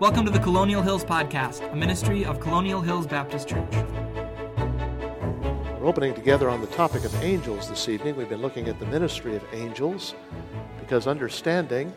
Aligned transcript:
Welcome 0.00 0.24
to 0.26 0.30
the 0.30 0.38
Colonial 0.38 0.80
Hills 0.80 1.04
Podcast, 1.04 1.72
a 1.72 1.74
ministry 1.74 2.24
of 2.24 2.38
Colonial 2.38 2.80
Hills 2.80 3.04
Baptist 3.04 3.48
Church. 3.48 3.74
We're 5.76 5.86
opening 5.86 6.14
together 6.14 6.48
on 6.48 6.60
the 6.60 6.68
topic 6.68 7.02
of 7.04 7.12
angels 7.16 7.68
this 7.68 7.88
evening. 7.88 8.14
We've 8.14 8.28
been 8.28 8.40
looking 8.40 8.68
at 8.68 8.78
the 8.78 8.86
ministry 8.86 9.34
of 9.34 9.42
angels 9.52 10.14
because 10.78 11.08
understanding 11.08 11.92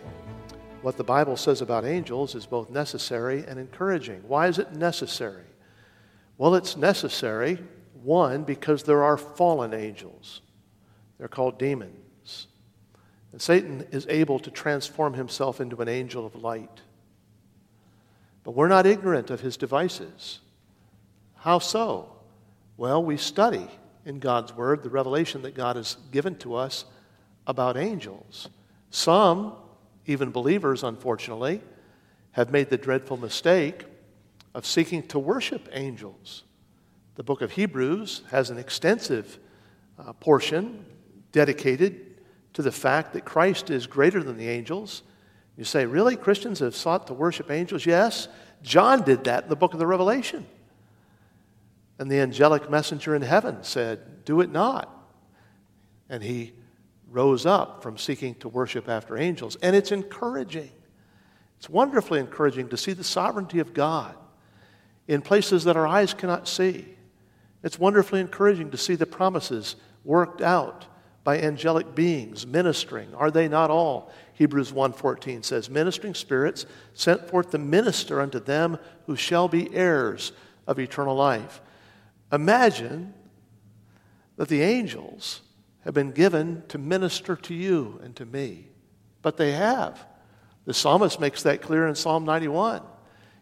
what 0.82 0.98
the 0.98 1.04
Bible 1.04 1.38
says 1.38 1.62
about 1.62 1.86
angels 1.86 2.34
is 2.34 2.48
both 2.48 2.72
necessary 2.72 3.46
and 3.48 3.60
encouraging. 3.60 4.24
Why 4.28 4.48
is 4.48 4.58
it 4.58 4.74
necessary? 4.74 5.46
Well, 6.40 6.56
it's 6.56 6.76
necessary, 6.76 7.60
one, 8.02 8.46
because 8.46 8.82
there 8.82 9.04
are 9.04 9.16
fallen 9.16 9.76
angels. 9.76 10.42
They're 11.20 11.28
called 11.28 11.60
demons. 11.60 12.48
And 13.32 13.40
Satan 13.40 13.86
is 13.92 14.08
able 14.10 14.40
to 14.40 14.50
transform 14.50 15.14
himself 15.14 15.62
into 15.62 15.80
an 15.84 15.88
angel 15.88 16.26
of 16.26 16.34
light. 16.34 16.82
But 18.44 18.52
we're 18.52 18.68
not 18.68 18.86
ignorant 18.86 19.30
of 19.30 19.42
his 19.42 19.58
devices. 19.58 20.40
How 21.38 21.60
so? 21.60 22.14
Well, 22.78 23.04
we 23.04 23.18
study 23.18 23.68
in 24.06 24.20
God's 24.20 24.56
Word 24.56 24.84
the 24.84 24.90
revelation 24.90 25.44
that 25.44 25.56
God 25.56 25.76
has 25.76 25.98
given 26.12 26.36
to 26.38 26.56
us 26.56 26.86
about 27.46 27.78
angels. 27.78 28.50
Some, 28.90 29.54
even 30.06 30.32
believers, 30.32 30.84
unfortunately, 30.84 31.62
have 32.32 32.52
made 32.52 32.70
the 32.70 32.78
dreadful 32.78 33.18
mistake 33.18 33.86
of 34.54 34.66
seeking 34.66 35.04
to 35.08 35.20
worship 35.20 35.70
angels. 35.72 36.44
The 37.16 37.24
book 37.24 37.42
of 37.42 37.52
Hebrews 37.52 38.24
has 38.32 38.50
an 38.50 38.58
extensive 38.58 39.38
uh, 40.00 40.14
portion 40.14 40.86
dedicated 41.32 42.22
to 42.54 42.62
the 42.62 42.72
fact 42.72 43.14
that 43.14 43.26
Christ 43.26 43.70
is 43.70 43.88
greater 43.88 44.24
than 44.24 44.38
the 44.38 44.48
angels. 44.48 45.04
You 45.62 45.66
say, 45.66 45.86
really? 45.86 46.16
Christians 46.16 46.58
have 46.58 46.76
sought 46.76 47.06
to 47.06 47.14
worship 47.14 47.52
angels? 47.52 47.86
Yes. 47.86 48.28
John 48.64 49.04
did 49.04 49.26
that 49.26 49.44
in 49.44 49.50
the 49.50 49.56
book 49.56 49.74
of 49.74 49.80
the 49.80 49.86
Revelation. 49.86 50.48
And 52.00 52.10
the 52.10 52.20
angelic 52.20 52.68
messenger 52.68 53.14
in 53.14 53.22
heaven 53.22 53.64
said, 53.64 54.26
Do 54.26 54.42
it 54.42 54.52
not. 54.52 54.90
And 56.10 56.24
he 56.24 56.54
rose 57.12 57.46
up 57.46 57.84
from 57.84 58.00
seeking 58.00 58.34
to 58.40 58.50
worship 58.50 58.90
after 58.90 59.20
angels. 59.20 59.56
And 59.62 59.76
it's 59.76 59.92
encouraging. 59.92 60.72
It's 61.60 61.70
wonderfully 61.70 62.20
encouraging 62.20 62.70
to 62.70 62.78
see 62.78 62.94
the 62.94 63.04
sovereignty 63.04 63.60
of 63.60 63.76
God 63.76 64.16
in 65.08 65.22
places 65.22 65.66
that 65.66 65.78
our 65.78 65.86
eyes 65.86 66.12
cannot 66.16 66.48
see. 66.48 66.88
It's 67.62 67.78
wonderfully 67.78 68.20
encouraging 68.20 68.72
to 68.72 68.78
see 68.78 68.96
the 68.96 69.06
promises 69.06 69.76
worked 70.04 70.42
out 70.42 70.88
by 71.24 71.40
angelic 71.40 71.94
beings 71.94 72.48
ministering 72.48 73.14
are 73.16 73.32
they 73.32 73.48
not 73.48 73.70
all? 73.70 74.12
Hebrews 74.34 74.72
1.14 74.72 75.46
says 75.46 75.70
ministering 75.70 76.16
spirits 76.16 76.66
sent 76.94 77.30
forth 77.30 77.52
to 77.52 77.58
minister 77.58 78.22
unto 78.22 78.40
them 78.40 78.80
who 79.06 79.16
shall 79.16 79.48
be 79.48 79.74
heirs 79.74 80.32
of 80.66 80.80
eternal 80.80 81.16
life. 81.16 81.62
Imagine 82.32 83.14
that 84.38 84.48
the 84.48 84.62
angels 84.62 85.42
have 85.86 85.94
been 85.94 86.12
given 86.12 86.64
to 86.70 86.78
minister 86.78 87.36
to 87.36 87.54
you 87.54 88.00
and 88.04 88.16
to 88.16 88.26
me 88.26 88.68
but 89.22 89.38
they 89.38 89.52
have. 89.52 90.04
The 90.66 90.74
psalmist 90.74 91.20
makes 91.20 91.44
that 91.44 91.62
clear 91.62 91.88
in 91.88 91.96
psalm 91.96 92.26
91 92.26 92.82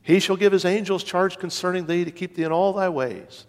he 0.02 0.20
shall 0.20 0.38
give 0.38 0.52
his 0.52 0.66
angels 0.66 1.04
charge 1.04 1.38
concerning 1.38 1.86
thee 1.86 2.04
to 2.04 2.12
keep 2.12 2.36
thee 2.36 2.44
in 2.44 2.52
all 2.52 2.74
thy 2.74 2.90
ways 2.90 3.46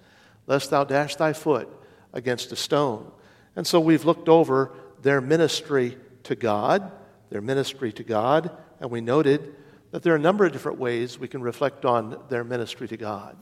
lest 0.46 0.70
thou 0.70 0.84
dash 0.84 1.16
thy 1.16 1.32
foot 1.32 1.68
against 2.12 2.52
a 2.52 2.56
stone 2.56 3.10
and 3.56 3.66
so 3.66 3.80
we've 3.80 4.04
looked 4.04 4.28
over 4.28 4.72
their 5.02 5.20
ministry 5.20 5.96
to 6.24 6.34
God, 6.34 6.90
their 7.30 7.40
ministry 7.40 7.92
to 7.92 8.04
God, 8.04 8.50
and 8.80 8.90
we 8.90 9.00
noted 9.00 9.54
that 9.90 10.02
there 10.02 10.12
are 10.12 10.16
a 10.16 10.20
number 10.20 10.44
of 10.44 10.52
different 10.52 10.78
ways 10.78 11.18
we 11.18 11.28
can 11.28 11.42
reflect 11.42 11.84
on 11.84 12.20
their 12.28 12.44
ministry 12.44 12.86
to 12.88 12.96
God. 12.96 13.36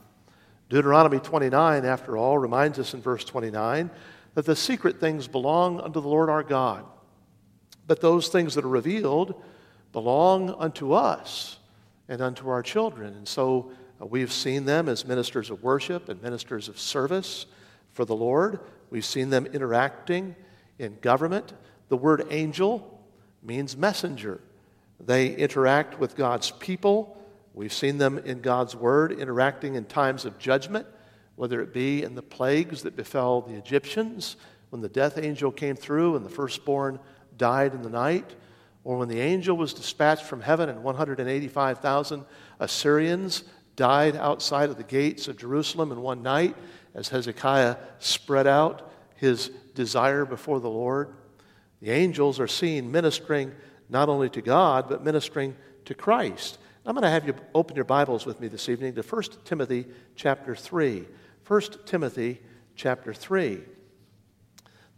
Deuteronomy 0.69 1.19
29, 1.19 1.85
after 1.85 2.17
all, 2.17 2.37
reminds 2.37 2.79
us 2.79 2.93
in 2.93 3.01
verse 3.01 3.23
29 3.23 3.89
that 4.35 4.45
the 4.45 4.55
secret 4.55 4.99
things 4.99 5.27
belong 5.27 5.79
unto 5.79 5.99
the 5.99 6.07
Lord 6.07 6.29
our 6.29 6.43
God, 6.43 6.85
but 7.87 8.01
those 8.01 8.27
things 8.27 8.55
that 8.55 8.65
are 8.65 8.69
revealed 8.69 9.41
belong 9.91 10.51
unto 10.59 10.93
us 10.93 11.57
and 12.07 12.21
unto 12.21 12.49
our 12.49 12.61
children. 12.61 13.13
And 13.15 13.27
so 13.27 13.71
uh, 14.01 14.05
we've 14.05 14.31
seen 14.31 14.65
them 14.65 14.87
as 14.87 15.05
ministers 15.05 15.49
of 15.49 15.63
worship 15.63 16.09
and 16.09 16.21
ministers 16.21 16.69
of 16.69 16.79
service 16.79 17.47
for 17.91 18.05
the 18.05 18.15
Lord. 18.15 18.59
We've 18.89 19.05
seen 19.05 19.29
them 19.29 19.45
interacting 19.47 20.35
in 20.77 20.97
government. 21.01 21.53
The 21.89 21.97
word 21.97 22.25
angel 22.29 23.01
means 23.43 23.77
messenger. 23.77 24.41
They 24.99 25.35
interact 25.35 25.99
with 25.99 26.15
God's 26.15 26.51
people. 26.51 27.17
We've 27.53 27.73
seen 27.73 27.97
them 27.97 28.17
in 28.19 28.41
God's 28.41 28.75
word 28.75 29.11
interacting 29.11 29.75
in 29.75 29.85
times 29.85 30.25
of 30.25 30.37
judgment, 30.39 30.87
whether 31.35 31.61
it 31.61 31.73
be 31.73 32.03
in 32.03 32.15
the 32.15 32.21
plagues 32.21 32.83
that 32.83 32.95
befell 32.95 33.41
the 33.41 33.55
Egyptians, 33.55 34.35
when 34.69 34.81
the 34.81 34.89
death 34.89 35.17
angel 35.17 35.51
came 35.51 35.75
through 35.75 36.15
and 36.15 36.25
the 36.25 36.29
firstborn 36.29 36.99
died 37.37 37.73
in 37.73 37.81
the 37.81 37.89
night, 37.89 38.35
or 38.83 38.97
when 38.97 39.07
the 39.07 39.19
angel 39.19 39.57
was 39.57 39.73
dispatched 39.73 40.23
from 40.23 40.41
heaven 40.41 40.69
and 40.69 40.83
185,000 40.83 42.25
Assyrians 42.59 43.43
died 43.75 44.15
outside 44.15 44.69
of 44.69 44.77
the 44.77 44.83
gates 44.83 45.27
of 45.27 45.37
Jerusalem 45.37 45.91
in 45.91 46.01
one 46.01 46.21
night 46.21 46.55
as 46.93 47.09
Hezekiah 47.09 47.77
spread 47.99 48.47
out 48.47 48.91
his 49.15 49.49
desire 49.75 50.25
before 50.25 50.59
the 50.59 50.69
Lord. 50.69 51.13
The 51.81 51.91
angels 51.91 52.39
are 52.39 52.47
seen 52.47 52.91
ministering 52.91 53.51
not 53.89 54.09
only 54.09 54.29
to 54.29 54.41
God, 54.41 54.87
but 54.89 55.03
ministering 55.03 55.55
to 55.85 55.93
Christ. 55.93 56.57
I'm 56.85 56.95
going 56.95 57.03
to 57.03 57.09
have 57.09 57.27
you 57.27 57.35
open 57.53 57.75
your 57.75 57.85
Bibles 57.85 58.25
with 58.25 58.39
me 58.39 58.47
this 58.47 58.69
evening 58.69 58.95
to 58.95 59.01
1 59.01 59.23
Timothy 59.45 59.85
chapter 60.15 60.55
3. 60.55 61.05
1 61.47 61.61
Timothy 61.85 62.41
chapter 62.75 63.13
3. 63.13 63.61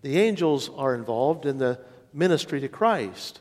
The 0.01 0.17
angels 0.17 0.69
are 0.75 0.95
involved 0.95 1.45
in 1.45 1.57
the 1.57 1.79
ministry 2.13 2.59
to 2.61 2.67
Christ. 2.67 3.39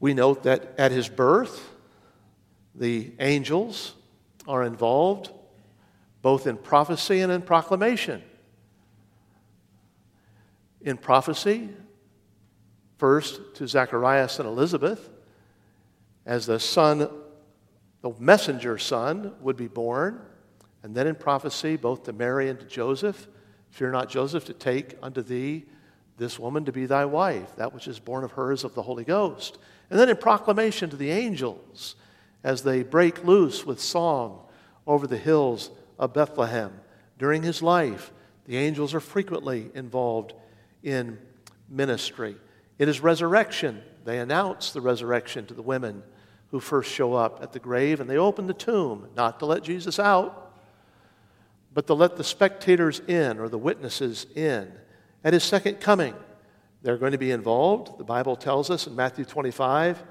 We 0.00 0.14
note 0.14 0.42
that 0.44 0.74
at 0.78 0.92
his 0.92 1.08
birth, 1.08 1.70
the 2.74 3.12
angels 3.20 3.94
are 4.48 4.64
involved 4.64 5.30
both 6.22 6.46
in 6.46 6.56
prophecy 6.56 7.20
and 7.20 7.32
in 7.32 7.42
proclamation. 7.42 8.22
In 10.80 10.96
prophecy, 10.96 11.68
first 12.98 13.40
to 13.56 13.66
Zacharias 13.66 14.38
and 14.38 14.48
Elizabeth, 14.48 15.10
as 16.24 16.46
the 16.46 16.60
son, 16.60 17.08
the 18.00 18.14
messenger 18.18 18.78
son, 18.78 19.34
would 19.40 19.56
be 19.56 19.68
born, 19.68 20.20
and 20.84 20.94
then 20.94 21.06
in 21.06 21.16
prophecy, 21.16 21.76
both 21.76 22.04
to 22.04 22.12
Mary 22.12 22.48
and 22.48 22.58
to 22.58 22.66
Joseph. 22.66 23.28
Fear 23.70 23.92
not, 23.92 24.08
Joseph, 24.08 24.44
to 24.46 24.52
take 24.52 24.96
unto 25.02 25.22
thee 25.22 25.64
this 26.18 26.38
woman 26.38 26.64
to 26.64 26.72
be 26.72 26.86
thy 26.86 27.04
wife, 27.04 27.56
that 27.56 27.72
which 27.72 27.88
is 27.88 27.98
born 27.98 28.22
of 28.22 28.32
her 28.32 28.52
is 28.52 28.64
of 28.64 28.74
the 28.74 28.82
Holy 28.82 29.04
Ghost. 29.04 29.58
And 29.90 29.98
then 29.98 30.08
in 30.08 30.16
proclamation 30.16 30.90
to 30.90 30.96
the 30.96 31.10
angels, 31.10 31.96
as 32.44 32.62
they 32.62 32.82
break 32.82 33.24
loose 33.24 33.64
with 33.64 33.80
song 33.80 34.40
over 34.86 35.06
the 35.06 35.16
hills 35.16 35.70
of 36.02 36.12
Bethlehem. 36.12 36.72
During 37.16 37.44
his 37.44 37.62
life, 37.62 38.12
the 38.46 38.56
angels 38.56 38.92
are 38.92 38.98
frequently 38.98 39.70
involved 39.72 40.34
in 40.82 41.16
ministry. 41.68 42.34
In 42.80 42.88
his 42.88 43.00
resurrection, 43.00 43.80
they 44.04 44.18
announce 44.18 44.72
the 44.72 44.80
resurrection 44.80 45.46
to 45.46 45.54
the 45.54 45.62
women 45.62 46.02
who 46.50 46.58
first 46.58 46.90
show 46.90 47.14
up 47.14 47.38
at 47.40 47.52
the 47.52 47.60
grave, 47.60 48.00
and 48.00 48.10
they 48.10 48.16
open 48.16 48.48
the 48.48 48.52
tomb, 48.52 49.06
not 49.16 49.38
to 49.38 49.46
let 49.46 49.62
Jesus 49.62 50.00
out, 50.00 50.56
but 51.72 51.86
to 51.86 51.94
let 51.94 52.16
the 52.16 52.24
spectators 52.24 52.98
in 53.06 53.38
or 53.38 53.48
the 53.48 53.56
witnesses 53.56 54.26
in. 54.34 54.72
At 55.22 55.34
his 55.34 55.44
second 55.44 55.76
coming, 55.76 56.16
they're 56.82 56.98
going 56.98 57.12
to 57.12 57.18
be 57.18 57.30
involved. 57.30 57.96
The 57.96 58.04
Bible 58.04 58.34
tells 58.34 58.70
us 58.70 58.88
in 58.88 58.96
Matthew 58.96 59.24
25 59.24 60.02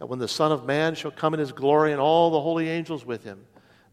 that 0.00 0.06
when 0.06 0.18
the 0.18 0.28
Son 0.28 0.52
of 0.52 0.66
Man 0.66 0.94
shall 0.94 1.10
come 1.10 1.32
in 1.32 1.40
his 1.40 1.50
glory 1.50 1.92
and 1.92 2.00
all 2.00 2.30
the 2.30 2.42
holy 2.42 2.68
angels 2.68 3.06
with 3.06 3.24
him, 3.24 3.46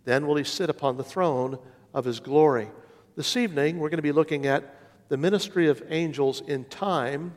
then 0.07 0.25
will 0.25 0.37
he 0.37 0.43
sit 0.45 0.69
upon 0.69 0.95
the 0.95 1.03
throne 1.03 1.59
of 1.93 2.05
his 2.05 2.21
glory. 2.21 2.69
This 3.17 3.35
evening, 3.35 3.77
we're 3.77 3.89
going 3.89 3.97
to 3.97 4.01
be 4.01 4.13
looking 4.13 4.45
at 4.45 4.73
the 5.09 5.17
ministry 5.17 5.67
of 5.67 5.83
angels 5.89 6.39
in 6.47 6.63
time 6.63 7.33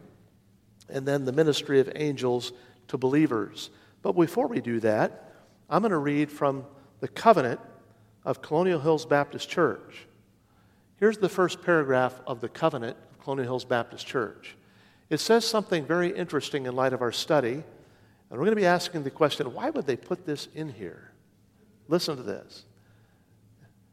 and 0.89 1.07
then 1.07 1.25
the 1.25 1.33
ministry 1.33 1.81
of 1.81 1.91
angels 1.97 2.53
to 2.87 2.97
believers. 2.97 3.71
But 4.03 4.13
before 4.13 4.47
we 4.47 4.61
do 4.61 4.79
that, 4.81 5.35
I'm 5.69 5.83
going 5.83 5.91
to 5.91 5.99
read 5.99 6.31
from 6.31 6.65
the 7.01 7.09
covenant 7.09 7.59
of 8.25 8.41
Colonial 8.41 8.79
Hills 8.79 9.05
Baptist 9.05 9.49
Church. 9.49 10.07
Here's 10.95 11.19
the 11.19 11.29
first 11.29 11.63
paragraph 11.63 12.21
of 12.25 12.41
the 12.41 12.49
covenant 12.49 12.97
of 13.11 13.19
Colonial 13.19 13.47
Hills 13.47 13.65
Baptist 13.65 14.07
Church. 14.07 14.57
It 15.09 15.19
says 15.19 15.45
something 15.45 15.85
very 15.85 16.17
interesting 16.17 16.67
in 16.67 16.77
light 16.77 16.93
of 16.93 17.03
our 17.03 17.11
study, 17.11 17.55
and 17.55 17.65
we're 18.31 18.45
going 18.45 18.51
to 18.51 18.57
be 18.57 18.67
asking 18.67 19.03
the 19.03 19.11
question 19.11 19.53
why 19.55 19.71
would 19.71 19.87
they 19.87 19.97
put 19.97 20.25
this 20.25 20.47
in 20.55 20.69
here? 20.69 21.10
Listen 21.91 22.17
to 22.17 22.23
this. 22.23 22.65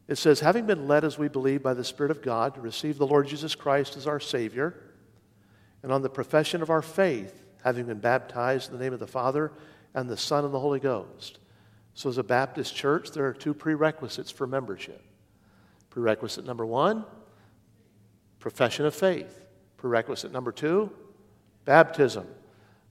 It 0.06 0.16
says, 0.16 0.40
having 0.40 0.64
been 0.64 0.88
led 0.88 1.04
as 1.04 1.18
we 1.18 1.28
believe 1.28 1.62
by 1.62 1.74
the 1.74 1.84
Spirit 1.84 2.10
of 2.10 2.22
God 2.22 2.54
to 2.54 2.60
receive 2.60 2.96
the 2.96 3.06
Lord 3.06 3.26
Jesus 3.26 3.54
Christ 3.54 3.96
as 3.96 4.06
our 4.06 4.20
Savior, 4.20 4.74
and 5.82 5.92
on 5.92 6.00
the 6.00 6.08
profession 6.08 6.62
of 6.62 6.70
our 6.70 6.80
faith, 6.80 7.44
having 7.62 7.86
been 7.86 7.98
baptized 7.98 8.70
in 8.70 8.78
the 8.78 8.82
name 8.82 8.94
of 8.94 9.00
the 9.00 9.06
Father 9.06 9.52
and 9.94 10.08
the 10.08 10.16
Son 10.16 10.44
and 10.44 10.54
the 10.54 10.60
Holy 10.60 10.80
Ghost. 10.80 11.40
So, 11.94 12.08
as 12.08 12.16
a 12.16 12.22
Baptist 12.22 12.74
church, 12.74 13.10
there 13.10 13.26
are 13.26 13.34
two 13.34 13.52
prerequisites 13.52 14.30
for 14.30 14.46
membership. 14.46 15.02
Prerequisite 15.90 16.46
number 16.46 16.64
one, 16.64 17.04
profession 18.38 18.86
of 18.86 18.94
faith. 18.94 19.44
Prerequisite 19.76 20.32
number 20.32 20.52
two, 20.52 20.90
baptism. 21.64 22.26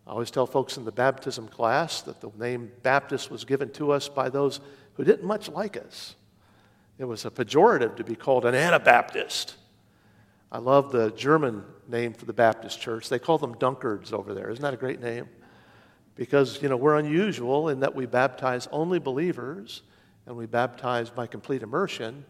I 0.06 0.12
always 0.12 0.32
tell 0.32 0.46
folks 0.46 0.78
in 0.78 0.86
the 0.86 0.92
baptism 0.92 1.48
class 1.48 2.02
that 2.04 2.22
the 2.22 2.30
name 2.38 2.72
Baptist 2.82 3.30
was 3.30 3.44
given 3.44 3.70
to 3.72 3.92
us 3.92 4.08
by 4.08 4.30
those 4.30 4.62
who 4.98 5.04
didn't 5.04 5.26
much 5.26 5.48
like 5.48 5.78
us. 5.78 6.16
It 6.98 7.06
was 7.06 7.24
a 7.26 7.30
pejorative 7.30 7.96
to 7.98 8.04
be 8.04 8.16
called 8.16 8.46
an 8.46 8.56
Anabaptist. 8.56 9.56
I 10.52 10.58
love 10.58 10.92
the 10.92 11.12
German 11.12 11.64
name 11.88 12.14
for 12.14 12.26
the 12.26 12.34
Baptist 12.34 12.82
church. 12.82 13.08
They 13.08 13.20
call 13.20 13.38
them 13.38 13.56
Dunkards 13.56 14.12
over 14.12 14.34
there. 14.34 14.50
Isn't 14.50 14.64
that 14.64 14.74
a 14.74 14.78
great 14.78 15.00
name? 15.00 15.30
Because, 16.16 16.62
you 16.64 16.70
know, 16.70 16.78
we're 16.78 16.98
unusual 16.98 17.70
in 17.70 17.82
that 17.82 17.94
we 17.94 18.08
baptize 18.08 18.68
only 18.72 18.98
believers 18.98 19.84
and 20.26 20.36
we 20.36 20.48
baptize 20.48 21.10
by 21.10 21.28
complete 21.28 21.62
immersion, 21.62 22.26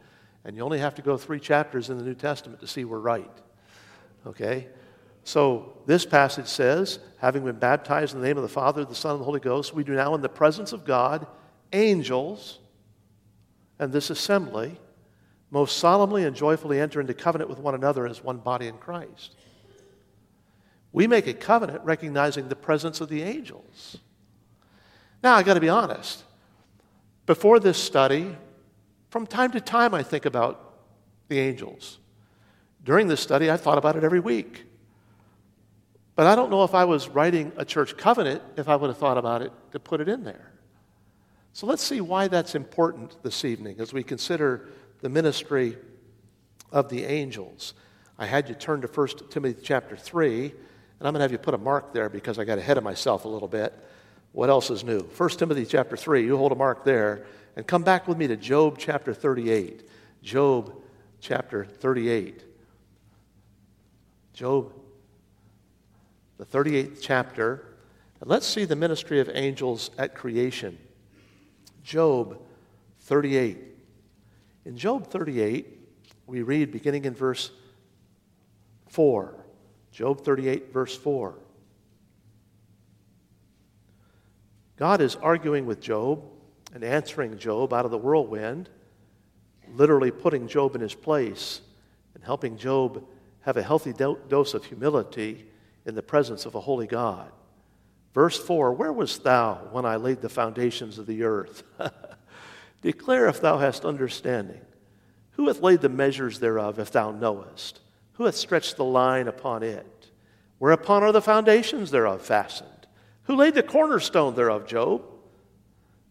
and 0.46 0.56
you 0.56 0.62
only 0.62 0.80
have 0.80 0.94
to 0.96 1.02
go 1.02 1.18
three 1.18 1.40
chapters 1.40 1.90
in 1.90 1.98
the 1.98 2.04
New 2.04 2.14
Testament 2.14 2.60
to 2.60 2.68
see 2.68 2.86
we're 2.86 3.00
right. 3.00 3.32
Okay? 4.26 4.68
So 5.24 5.78
this 5.86 6.06
passage 6.06 6.48
says, 6.48 7.00
having 7.20 7.44
been 7.44 7.58
baptized 7.58 8.14
in 8.14 8.22
the 8.22 8.28
name 8.28 8.38
of 8.38 8.44
the 8.44 8.50
Father, 8.50 8.86
the 8.86 8.94
Son, 8.94 9.14
and 9.14 9.22
the 9.22 9.26
Holy 9.26 9.40
Ghost, 9.40 9.74
we 9.74 9.84
do 9.84 9.94
now 9.94 10.14
in 10.16 10.22
the 10.22 10.30
presence 10.30 10.74
of 10.74 10.86
God, 10.86 11.26
angels, 11.74 12.60
and 13.80 13.92
this 13.92 14.10
assembly, 14.10 14.80
most 15.50 15.78
solemnly 15.78 16.26
and 16.26 16.36
joyfully 16.36 16.80
enter 16.80 17.00
into 17.00 17.14
covenant 17.14 17.50
with 17.50 17.60
one 17.60 17.76
another 17.76 18.06
as 18.06 18.24
one 18.24 18.38
body 18.38 18.68
in 18.68 18.78
Christ. 18.78 19.36
We 20.92 21.08
make 21.08 21.28
a 21.28 21.34
covenant 21.34 21.84
recognizing 21.84 22.50
the 22.50 22.56
presence 22.56 23.02
of 23.02 23.10
the 23.10 23.22
angels. 23.22 23.98
Now, 25.24 25.36
I 25.36 25.44
got 25.44 25.56
to 25.56 25.60
be 25.60 25.70
honest. 25.70 26.24
Before 27.26 27.60
this 27.60 27.78
study, 27.78 28.36
from 29.10 29.28
time 29.28 29.52
to 29.52 29.62
time, 29.62 29.94
I 29.94 30.04
think 30.04 30.26
about 30.26 30.74
the 31.28 31.40
angels. 31.40 32.00
During 32.84 33.08
this 33.08 33.22
study, 33.22 33.52
I 33.52 33.58
thought 33.58 33.78
about 33.78 33.96
it 33.96 34.04
every 34.04 34.20
week. 34.20 34.64
But 36.16 36.26
I 36.26 36.36
don't 36.36 36.50
know 36.50 36.64
if 36.64 36.74
I 36.74 36.86
was 36.86 37.10
writing 37.10 37.52
a 37.58 37.66
church 37.66 37.96
covenant 37.96 38.42
if 38.56 38.68
I 38.68 38.76
would 38.76 38.88
have 38.88 38.98
thought 38.98 39.18
about 39.18 39.42
it 39.42 39.52
to 39.72 39.80
put 39.80 40.02
it 40.02 40.10
in 40.10 40.24
there. 40.24 40.52
So 41.58 41.66
let's 41.66 41.82
see 41.82 42.02
why 42.02 42.28
that's 42.28 42.54
important 42.54 43.18
this 43.24 43.44
evening 43.44 43.78
as 43.80 43.92
we 43.92 44.04
consider 44.04 44.68
the 45.02 45.10
ministry 45.10 45.76
of 46.72 46.88
the 46.88 47.04
angels. 47.04 47.74
I 48.20 48.28
had 48.28 48.48
you 48.48 48.54
turn 48.54 48.82
to 48.82 48.88
1 48.88 49.08
Timothy 49.32 49.60
chapter 49.64 49.98
3, 49.98 50.42
and 50.44 50.52
I'm 51.02 51.14
going 51.14 51.16
to 51.16 51.22
have 51.22 51.32
you 51.32 51.40
put 51.40 51.56
a 51.56 51.58
mark 51.58 51.94
there 51.94 52.10
because 52.10 52.38
I 52.38 52.46
got 52.46 52.60
ahead 52.60 52.78
of 52.78 52.84
myself 52.84 53.26
a 53.26 53.28
little 53.28 53.48
bit. 53.48 53.74
What 54.34 54.52
else 54.52 54.70
is 54.70 54.84
new? 54.84 55.00
1 55.00 55.30
Timothy 55.32 55.66
chapter 55.66 55.98
3, 55.98 56.24
you 56.24 56.38
hold 56.38 56.52
a 56.52 56.56
mark 56.56 56.86
there, 56.86 57.26
and 57.56 57.66
come 57.66 57.82
back 57.82 58.08
with 58.08 58.20
me 58.20 58.28
to 58.28 58.38
Job 58.38 58.78
chapter 58.78 59.12
38. 59.12 59.90
Job 60.22 60.76
chapter 61.22 61.66
38. 61.66 62.44
Job 64.34 64.74
the 66.38 66.46
38th 66.46 67.00
chapter, 67.02 67.66
and 68.22 68.30
let's 68.30 68.46
see 68.46 68.66
the 68.66 68.76
ministry 68.76 69.20
of 69.20 69.32
angels 69.34 69.90
at 69.98 70.14
creation. 70.14 70.78
Job 71.88 72.42
38. 73.00 73.60
In 74.66 74.76
Job 74.76 75.08
38, 75.08 75.66
we 76.26 76.42
read 76.42 76.70
beginning 76.70 77.06
in 77.06 77.14
verse 77.14 77.50
4. 78.90 79.34
Job 79.94 80.20
38, 80.20 80.74
verse 80.74 80.98
4. 80.98 81.36
God 84.76 85.00
is 85.00 85.16
arguing 85.16 85.66
with 85.66 85.80
Job 85.80 86.26
and 86.74 86.84
answering 86.84 87.38
Job 87.38 87.72
out 87.72 87.86
of 87.86 87.92
the 87.92 87.98
whirlwind, 87.98 88.70
literally 89.74 90.12
putting 90.12 90.50
Job 90.50 90.76
in 90.76 90.82
his 90.82 90.94
place 90.94 91.62
and 92.16 92.22
helping 92.22 92.58
Job 92.58 93.02
have 93.44 93.56
a 93.56 93.64
healthy 93.64 93.94
do- 93.94 94.20
dose 94.28 94.54
of 94.54 94.66
humility 94.66 95.46
in 95.86 95.96
the 95.96 96.04
presence 96.04 96.46
of 96.46 96.54
a 96.54 96.60
holy 96.60 96.86
God. 96.86 97.32
Verse 98.18 98.36
4 98.36 98.74
Where 98.74 98.92
wast 98.92 99.24
thou 99.24 99.68
when 99.72 99.86
I 99.86 99.98
laid 99.98 100.22
the 100.22 100.28
foundations 100.28 100.98
of 100.98 101.06
the 101.06 101.22
earth? 101.22 101.62
Declare 102.82 103.28
if 103.28 103.42
thou 103.42 103.60
hast 103.60 103.86
understanding. 103.86 104.62
Who 105.34 105.48
hath 105.48 105.62
laid 105.62 105.82
the 105.82 105.90
measures 105.90 106.40
thereof, 106.40 106.80
if 106.80 106.90
thou 106.90 107.12
knowest? 107.12 107.80
Who 108.14 108.24
hath 108.24 108.34
stretched 108.34 108.76
the 108.76 108.84
line 108.84 109.28
upon 109.28 109.62
it? 109.62 110.10
Whereupon 110.58 111.04
are 111.04 111.12
the 111.12 111.22
foundations 111.22 111.92
thereof 111.92 112.24
fastened? 112.24 112.88
Who 113.26 113.36
laid 113.36 113.54
the 113.54 113.62
cornerstone 113.62 114.34
thereof, 114.34 114.66
Job? 114.66 115.04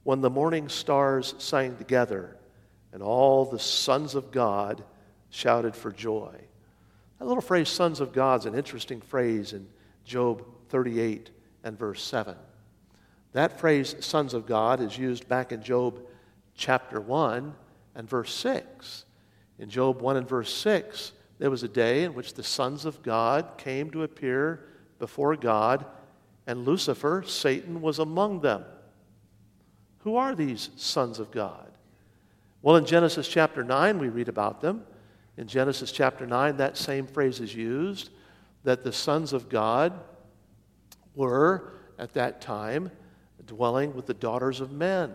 When 0.04 0.20
the 0.20 0.30
morning 0.30 0.68
stars 0.68 1.34
sang 1.38 1.74
together, 1.74 2.36
and 2.92 3.02
all 3.02 3.44
the 3.44 3.58
sons 3.58 4.14
of 4.14 4.30
God 4.30 4.84
shouted 5.30 5.74
for 5.74 5.90
joy. 5.90 6.36
That 7.18 7.26
little 7.26 7.42
phrase, 7.42 7.68
sons 7.68 7.98
of 7.98 8.12
God, 8.12 8.42
is 8.42 8.46
an 8.46 8.54
interesting 8.54 9.00
phrase 9.00 9.52
in 9.52 9.66
Job 10.04 10.44
38 10.68 11.30
and 11.66 11.76
verse 11.76 12.02
7. 12.02 12.36
That 13.32 13.58
phrase, 13.58 13.96
sons 14.00 14.32
of 14.32 14.46
God, 14.46 14.80
is 14.80 14.96
used 14.96 15.28
back 15.28 15.50
in 15.50 15.62
Job 15.62 16.00
chapter 16.54 17.00
1 17.00 17.52
and 17.96 18.08
verse 18.08 18.32
6. 18.34 19.04
In 19.58 19.68
Job 19.68 20.00
1 20.00 20.16
and 20.16 20.28
verse 20.28 20.54
6, 20.54 21.12
there 21.38 21.50
was 21.50 21.64
a 21.64 21.68
day 21.68 22.04
in 22.04 22.14
which 22.14 22.34
the 22.34 22.44
sons 22.44 22.84
of 22.84 23.02
God 23.02 23.58
came 23.58 23.90
to 23.90 24.04
appear 24.04 24.68
before 25.00 25.34
God, 25.36 25.84
and 26.46 26.64
Lucifer, 26.64 27.24
Satan, 27.26 27.82
was 27.82 27.98
among 27.98 28.40
them. 28.40 28.64
Who 29.98 30.16
are 30.16 30.36
these 30.36 30.70
sons 30.76 31.18
of 31.18 31.32
God? 31.32 31.72
Well, 32.62 32.76
in 32.76 32.86
Genesis 32.86 33.26
chapter 33.26 33.64
9, 33.64 33.98
we 33.98 34.08
read 34.08 34.28
about 34.28 34.60
them. 34.60 34.84
In 35.36 35.48
Genesis 35.48 35.90
chapter 35.90 36.26
9, 36.26 36.58
that 36.58 36.76
same 36.76 37.08
phrase 37.08 37.40
is 37.40 37.54
used 37.54 38.10
that 38.62 38.84
the 38.84 38.92
sons 38.92 39.32
of 39.32 39.48
God 39.48 39.92
were, 41.16 41.72
at 41.98 42.12
that 42.14 42.40
time, 42.40 42.90
dwelling 43.44 43.94
with 43.94 44.06
the 44.06 44.14
daughters 44.14 44.60
of 44.60 44.70
men. 44.70 45.12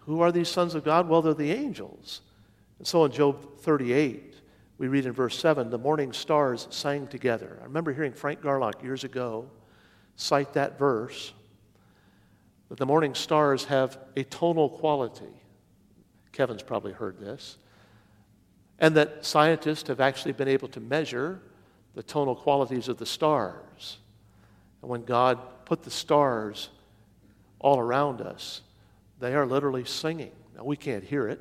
Who 0.00 0.20
are 0.20 0.30
these 0.30 0.48
sons 0.48 0.74
of 0.74 0.84
God? 0.84 1.08
Well, 1.08 1.22
they're 1.22 1.34
the 1.34 1.50
angels. 1.52 2.20
And 2.78 2.86
so 2.86 3.04
in 3.04 3.12
Job 3.12 3.58
38, 3.58 4.34
we 4.78 4.88
read 4.88 5.06
in 5.06 5.12
verse 5.12 5.38
7 5.38 5.70
the 5.70 5.78
morning 5.78 6.12
stars 6.12 6.68
sang 6.70 7.08
together. 7.08 7.58
I 7.60 7.64
remember 7.64 7.92
hearing 7.92 8.12
Frank 8.12 8.40
Garlock 8.40 8.82
years 8.82 9.02
ago 9.02 9.50
cite 10.16 10.52
that 10.54 10.78
verse 10.78 11.32
that 12.68 12.78
the 12.78 12.86
morning 12.86 13.14
stars 13.14 13.64
have 13.64 13.98
a 14.16 14.22
tonal 14.24 14.68
quality. 14.68 15.24
Kevin's 16.32 16.62
probably 16.62 16.92
heard 16.92 17.18
this 17.18 17.58
and 18.78 18.94
that 18.96 19.24
scientists 19.24 19.88
have 19.88 20.00
actually 20.00 20.32
been 20.32 20.48
able 20.48 20.68
to 20.68 20.80
measure 20.80 21.40
the 21.94 22.02
tonal 22.02 22.36
qualities 22.36 22.88
of 22.88 22.96
the 22.96 23.06
stars. 23.06 23.56
And 24.82 24.90
when 24.90 25.04
God 25.04 25.38
put 25.64 25.82
the 25.82 25.90
stars 25.90 26.68
all 27.58 27.78
around 27.78 28.20
us, 28.20 28.62
they 29.20 29.34
are 29.34 29.46
literally 29.46 29.84
singing. 29.84 30.32
Now, 30.56 30.64
we 30.64 30.76
can't 30.76 31.04
hear 31.04 31.28
it, 31.28 31.40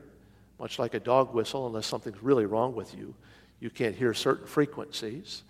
much 0.59 0.79
like 0.79 0.93
a 0.93 0.99
dog 0.99 1.33
whistle, 1.33 1.67
unless 1.67 1.85
something's 1.85 2.21
really 2.21 2.45
wrong 2.45 2.75
with 2.75 2.95
you. 2.95 3.13
You 3.59 3.69
can't 3.69 3.95
hear 3.95 4.13
certain 4.13 4.47
frequencies. 4.47 5.43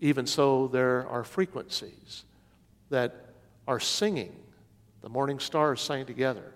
Even 0.00 0.26
so, 0.26 0.68
there 0.68 1.06
are 1.08 1.24
frequencies 1.24 2.24
that 2.90 3.14
are 3.66 3.80
singing. 3.80 4.34
The 5.02 5.08
morning 5.08 5.38
stars 5.38 5.80
sang 5.80 6.06
together. 6.06 6.52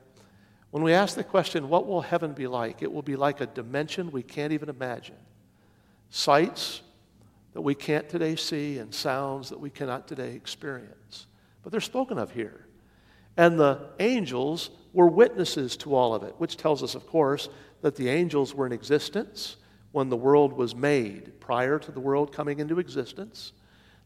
When 0.70 0.82
we 0.82 0.92
ask 0.92 1.14
the 1.14 1.24
question, 1.24 1.68
what 1.68 1.86
will 1.86 2.02
heaven 2.02 2.32
be 2.32 2.46
like? 2.46 2.82
It 2.82 2.92
will 2.92 3.02
be 3.02 3.16
like 3.16 3.40
a 3.40 3.46
dimension 3.46 4.10
we 4.10 4.22
can't 4.22 4.52
even 4.52 4.68
imagine. 4.68 5.16
Sights 6.10 6.82
that 7.52 7.61
we 7.61 7.75
can't 7.75 8.09
today 8.09 8.37
see 8.37 8.78
and 8.78 8.95
sounds 8.95 9.49
that 9.50 9.59
we 9.59 9.71
cannot 9.71 10.07
today 10.07 10.35
experience. 10.35 11.26
But 11.62 11.73
they're 11.73 11.81
spoken 11.81 12.19
of 12.19 12.31
here. 12.31 12.67
And 13.37 13.59
the 13.59 13.90
angels 14.00 14.71
were 14.93 15.09
witnesses 15.09 15.76
to 15.78 15.95
all 15.95 16.14
of 16.14 16.23
it, 16.23 16.35
which 16.38 16.57
tells 16.57 16.83
us, 16.83 16.95
of 16.95 17.07
course, 17.07 17.49
that 17.83 17.97
the 17.97 18.09
angels 18.09 18.55
were 18.55 18.67
in 18.67 18.73
existence 18.73 19.57
when 19.93 20.09
the 20.09 20.17
world 20.17 20.52
was 20.52 20.75
made. 20.75 21.40
Prior 21.40 21.78
to 21.78 21.93
the 21.93 22.00
world 22.00 22.33
coming 22.33 22.59
into 22.59 22.78
existence, 22.78 23.52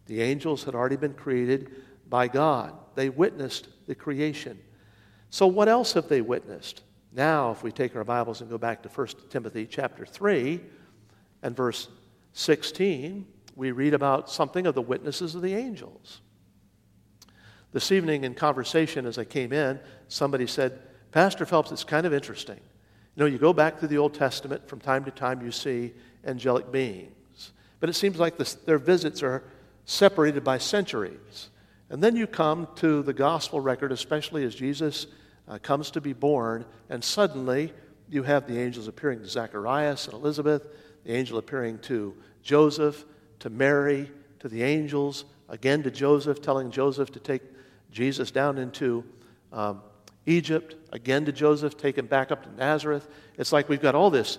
the 0.07 0.21
angels 0.21 0.65
had 0.65 0.75
already 0.75 0.97
been 0.97 1.15
created 1.15 1.83
by 2.09 2.29
God. 2.29 2.75
They 2.95 3.09
witnessed 3.09 3.69
the 3.87 3.95
creation. 3.95 4.59
So, 5.31 5.47
what 5.47 5.69
else 5.69 5.95
have 5.95 6.09
they 6.09 6.21
witnessed? 6.21 6.83
Now, 7.13 7.51
if 7.51 7.63
we 7.63 7.73
take 7.73 7.97
our 7.97 8.05
Bibles 8.05 8.41
and 8.41 8.51
go 8.51 8.59
back 8.59 8.83
to 8.83 8.89
1 8.89 9.07
Timothy 9.31 9.67
chapter 9.67 10.05
3 10.05 10.61
and 11.43 11.57
verse 11.57 11.89
16, 12.33 13.27
we 13.57 13.71
read 13.73 13.95
about 13.95 14.31
something 14.31 14.67
of 14.67 14.75
the 14.75 14.83
witnesses 14.83 15.35
of 15.35 15.43
the 15.43 15.55
angels. 15.55 16.21
This 17.73 17.91
evening 17.91 18.25
in 18.25 18.35
conversation 18.35 19.07
as 19.07 19.19
I 19.19 19.25
came 19.25 19.53
in, 19.53 19.81
somebody 20.09 20.47
said, 20.47 20.79
Pastor 21.11 21.47
Phelps, 21.47 21.73
it's 21.73 21.85
kind 21.85 22.07
of 22.07 22.12
interesting. 22.12 22.61
You 23.15 23.21
know, 23.21 23.27
you 23.27 23.39
go 23.39 23.53
back 23.53 23.81
to 23.81 23.87
the 23.87 23.99
Old 23.99 24.15
Testament, 24.15 24.69
from 24.69 24.81
time 24.81 25.05
to 25.05 25.11
time 25.11 25.43
you 25.43 25.53
see 25.53 25.93
angelic 26.25 26.73
beings. 26.73 27.53
But 27.81 27.89
it 27.89 27.95
seems 27.95 28.19
like 28.19 28.39
this, 28.39 28.55
their 28.55 28.79
visits 28.79 29.23
are 29.23 29.43
separated 29.85 30.45
by 30.45 30.59
centuries. 30.59 31.51
And 31.91 32.03
then 32.03 32.17
you 32.17 32.27
come 32.27 32.69
to 32.77 33.03
the 33.03 33.12
gospel 33.12 33.61
record, 33.61 33.93
especially 33.93 34.45
as 34.45 34.55
Jesus 34.55 35.07
uh, 35.49 35.59
comes 35.59 35.91
to 35.91 36.01
be 36.01 36.12
born, 36.12 36.65
and 36.89 37.03
suddenly 37.03 37.73
you 38.09 38.23
have 38.23 38.47
the 38.47 38.59
angels 38.59 38.89
appearing 38.89 39.21
to 39.21 39.29
Zacharias 39.29 40.07
and 40.07 40.15
Elizabeth, 40.15 40.67
the 41.04 41.12
angel 41.12 41.38
appearing 41.38 41.78
to 41.80 42.14
Joseph, 42.42 43.04
to 43.40 43.50
Mary, 43.50 44.11
to 44.40 44.49
the 44.49 44.62
angels, 44.62 45.25
again 45.49 45.82
to 45.82 45.90
Joseph, 45.90 46.40
telling 46.40 46.71
Joseph 46.71 47.11
to 47.12 47.21
take 47.21 47.42
Jesus 47.90 48.30
down 48.30 48.59
into 48.59 49.04
um, 49.52 49.82
Egypt, 50.26 50.76
again 50.92 51.25
to 51.25 51.32
Joseph, 51.32 51.76
take 51.76 51.99
him 51.99 52.06
back 52.06 52.30
up 52.30 52.44
to 52.44 52.52
Nazareth. 52.56 53.09
It's 53.37 53.52
like 53.52 53.68
we've 53.68 53.82
got 53.82 53.94
all 53.94 54.11
this 54.11 54.38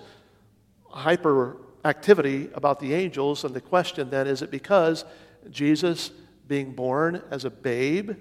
hyper 0.88 1.58
activity 1.84 2.48
about 2.54 2.80
the 2.80 2.94
angels, 2.94 3.44
and 3.44 3.54
the 3.54 3.60
question 3.60 4.10
then 4.10 4.26
is 4.26 4.42
it 4.42 4.50
because 4.50 5.04
Jesus, 5.50 6.10
being 6.48 6.72
born 6.72 7.22
as 7.30 7.44
a 7.44 7.50
babe, 7.50 8.12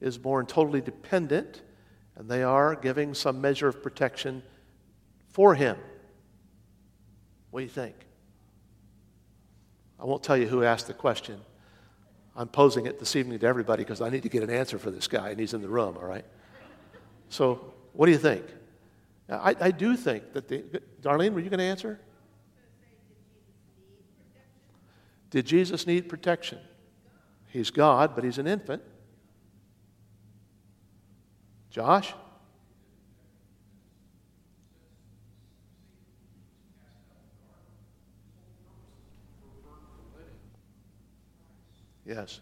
is 0.00 0.18
born 0.18 0.46
totally 0.46 0.80
dependent, 0.80 1.62
and 2.16 2.28
they 2.28 2.42
are 2.42 2.74
giving 2.74 3.14
some 3.14 3.40
measure 3.40 3.68
of 3.68 3.82
protection 3.82 4.42
for 5.28 5.54
him? 5.54 5.76
What 7.56 7.60
do 7.60 7.64
you 7.64 7.70
think? 7.70 7.94
I 9.98 10.04
won't 10.04 10.22
tell 10.22 10.36
you 10.36 10.46
who 10.46 10.62
asked 10.62 10.88
the 10.88 10.92
question. 10.92 11.40
I'm 12.36 12.48
posing 12.48 12.84
it 12.84 12.98
this 12.98 13.16
evening 13.16 13.38
to 13.38 13.46
everybody 13.46 13.82
because 13.82 14.02
I 14.02 14.10
need 14.10 14.24
to 14.24 14.28
get 14.28 14.42
an 14.42 14.50
answer 14.50 14.78
for 14.78 14.90
this 14.90 15.08
guy, 15.08 15.30
and 15.30 15.40
he's 15.40 15.54
in 15.54 15.62
the 15.62 15.68
room, 15.68 15.96
all 15.96 16.04
right? 16.04 16.26
So, 17.30 17.72
what 17.94 18.04
do 18.04 18.12
you 18.12 18.18
think? 18.18 18.44
I, 19.30 19.56
I 19.58 19.70
do 19.70 19.96
think 19.96 20.34
that 20.34 20.48
the. 20.48 20.82
Darlene, 21.00 21.32
were 21.32 21.40
you 21.40 21.48
going 21.48 21.60
to 21.60 21.64
answer? 21.64 21.98
Did 25.30 25.46
Jesus 25.46 25.86
need 25.86 26.10
protection? 26.10 26.58
He's 27.48 27.70
God, 27.70 28.14
but 28.14 28.22
he's 28.22 28.36
an 28.36 28.46
infant. 28.46 28.82
Josh? 31.70 32.12
Yes. 42.06 42.40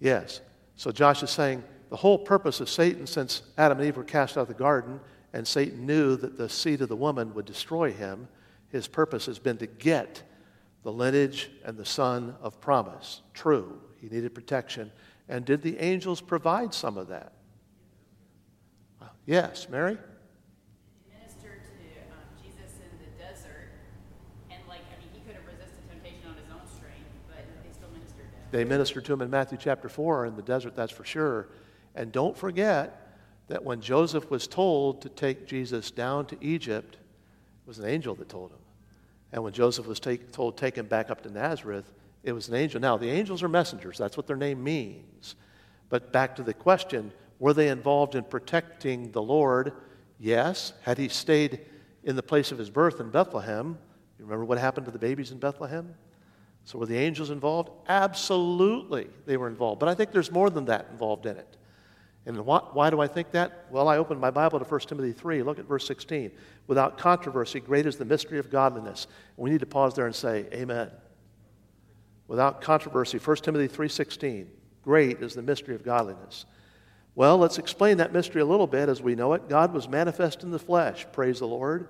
Yes. 0.00 0.40
So 0.76 0.90
Josh 0.90 1.22
is 1.22 1.30
saying 1.30 1.62
the 1.90 1.96
whole 1.96 2.18
purpose 2.18 2.60
of 2.60 2.68
Satan, 2.68 3.06
since 3.06 3.42
Adam 3.56 3.78
and 3.78 3.86
Eve 3.86 3.96
were 3.96 4.04
cast 4.04 4.36
out 4.36 4.42
of 4.42 4.48
the 4.48 4.54
garden, 4.54 4.98
and 5.32 5.46
Satan 5.46 5.86
knew 5.86 6.16
that 6.16 6.36
the 6.36 6.48
seed 6.48 6.82
of 6.82 6.88
the 6.88 6.96
woman 6.96 7.32
would 7.34 7.44
destroy 7.44 7.92
him, 7.92 8.28
his 8.68 8.88
purpose 8.88 9.26
has 9.26 9.38
been 9.38 9.58
to 9.58 9.66
get 9.66 10.22
the 10.82 10.92
lineage 10.92 11.50
and 11.64 11.76
the 11.76 11.84
son 11.84 12.34
of 12.42 12.60
promise. 12.60 13.22
True, 13.34 13.80
he 14.00 14.08
needed 14.08 14.34
protection. 14.34 14.90
And 15.28 15.44
did 15.44 15.62
the 15.62 15.78
angels 15.78 16.20
provide 16.20 16.74
some 16.74 16.98
of 16.98 17.08
that? 17.08 17.32
Yes, 19.24 19.68
Mary? 19.70 19.98
They 28.52 28.64
ministered 28.64 29.06
to 29.06 29.14
him 29.14 29.22
in 29.22 29.30
Matthew 29.30 29.56
chapter 29.58 29.88
4 29.88 30.26
in 30.26 30.36
the 30.36 30.42
desert, 30.42 30.76
that's 30.76 30.92
for 30.92 31.04
sure. 31.04 31.48
And 31.94 32.12
don't 32.12 32.36
forget 32.36 33.16
that 33.48 33.64
when 33.64 33.80
Joseph 33.80 34.30
was 34.30 34.46
told 34.46 35.00
to 35.02 35.08
take 35.08 35.46
Jesus 35.46 35.90
down 35.90 36.26
to 36.26 36.36
Egypt, 36.42 36.94
it 36.94 37.68
was 37.68 37.78
an 37.78 37.86
angel 37.86 38.14
that 38.14 38.28
told 38.28 38.50
him. 38.50 38.58
And 39.32 39.42
when 39.42 39.54
Joseph 39.54 39.86
was 39.86 39.98
take, 39.98 40.32
told 40.32 40.58
take 40.58 40.76
him 40.76 40.86
back 40.86 41.10
up 41.10 41.22
to 41.22 41.30
Nazareth, 41.30 41.90
it 42.22 42.32
was 42.32 42.48
an 42.50 42.54
angel. 42.54 42.78
Now, 42.78 42.98
the 42.98 43.08
angels 43.08 43.42
are 43.42 43.48
messengers, 43.48 43.96
that's 43.96 44.18
what 44.18 44.26
their 44.26 44.36
name 44.36 44.62
means. 44.62 45.34
But 45.88 46.12
back 46.12 46.36
to 46.36 46.42
the 46.42 46.54
question 46.54 47.12
were 47.38 47.54
they 47.54 47.68
involved 47.68 48.14
in 48.14 48.22
protecting 48.22 49.10
the 49.10 49.22
Lord? 49.22 49.72
Yes. 50.20 50.74
Had 50.82 50.98
he 50.98 51.08
stayed 51.08 51.60
in 52.04 52.14
the 52.14 52.22
place 52.22 52.52
of 52.52 52.58
his 52.58 52.70
birth 52.70 53.00
in 53.00 53.10
Bethlehem, 53.10 53.78
you 54.18 54.24
remember 54.24 54.44
what 54.44 54.58
happened 54.58 54.86
to 54.86 54.92
the 54.92 54.98
babies 54.98 55.32
in 55.32 55.38
Bethlehem? 55.38 55.92
So, 56.64 56.78
were 56.78 56.86
the 56.86 56.96
angels 56.96 57.30
involved? 57.30 57.70
Absolutely, 57.88 59.08
they 59.26 59.36
were 59.36 59.48
involved. 59.48 59.80
But 59.80 59.88
I 59.88 59.94
think 59.94 60.12
there's 60.12 60.30
more 60.30 60.50
than 60.50 60.66
that 60.66 60.88
involved 60.92 61.26
in 61.26 61.36
it. 61.36 61.56
And 62.24 62.38
why, 62.46 62.60
why, 62.72 62.90
do 62.90 63.00
I 63.00 63.08
think 63.08 63.32
that? 63.32 63.66
Well, 63.70 63.88
I 63.88 63.96
opened 63.96 64.20
my 64.20 64.30
Bible 64.30 64.60
to 64.60 64.64
1 64.64 64.80
Timothy 64.80 65.12
3. 65.12 65.42
Look 65.42 65.58
at 65.58 65.64
verse 65.64 65.86
16. 65.88 66.30
Without 66.68 66.96
controversy, 66.96 67.58
great 67.58 67.84
is 67.84 67.96
the 67.96 68.04
mystery 68.04 68.38
of 68.38 68.48
godliness. 68.48 69.08
We 69.36 69.50
need 69.50 69.60
to 69.60 69.66
pause 69.66 69.94
there 69.94 70.06
and 70.06 70.14
say, 70.14 70.46
Amen. 70.52 70.90
Without 72.28 72.60
controversy, 72.60 73.18
1 73.18 73.36
Timothy 73.38 73.74
3.16. 73.74 74.46
Great 74.84 75.20
is 75.20 75.34
the 75.34 75.42
mystery 75.42 75.74
of 75.74 75.84
godliness. 75.84 76.46
Well, 77.14 77.36
let's 77.38 77.58
explain 77.58 77.98
that 77.98 78.12
mystery 78.12 78.40
a 78.40 78.46
little 78.46 78.66
bit 78.66 78.88
as 78.88 79.02
we 79.02 79.14
know 79.14 79.34
it. 79.34 79.48
God 79.48 79.72
was 79.72 79.88
manifest 79.88 80.42
in 80.42 80.50
the 80.50 80.58
flesh. 80.58 81.06
Praise 81.12 81.40
the 81.40 81.46
Lord. 81.46 81.88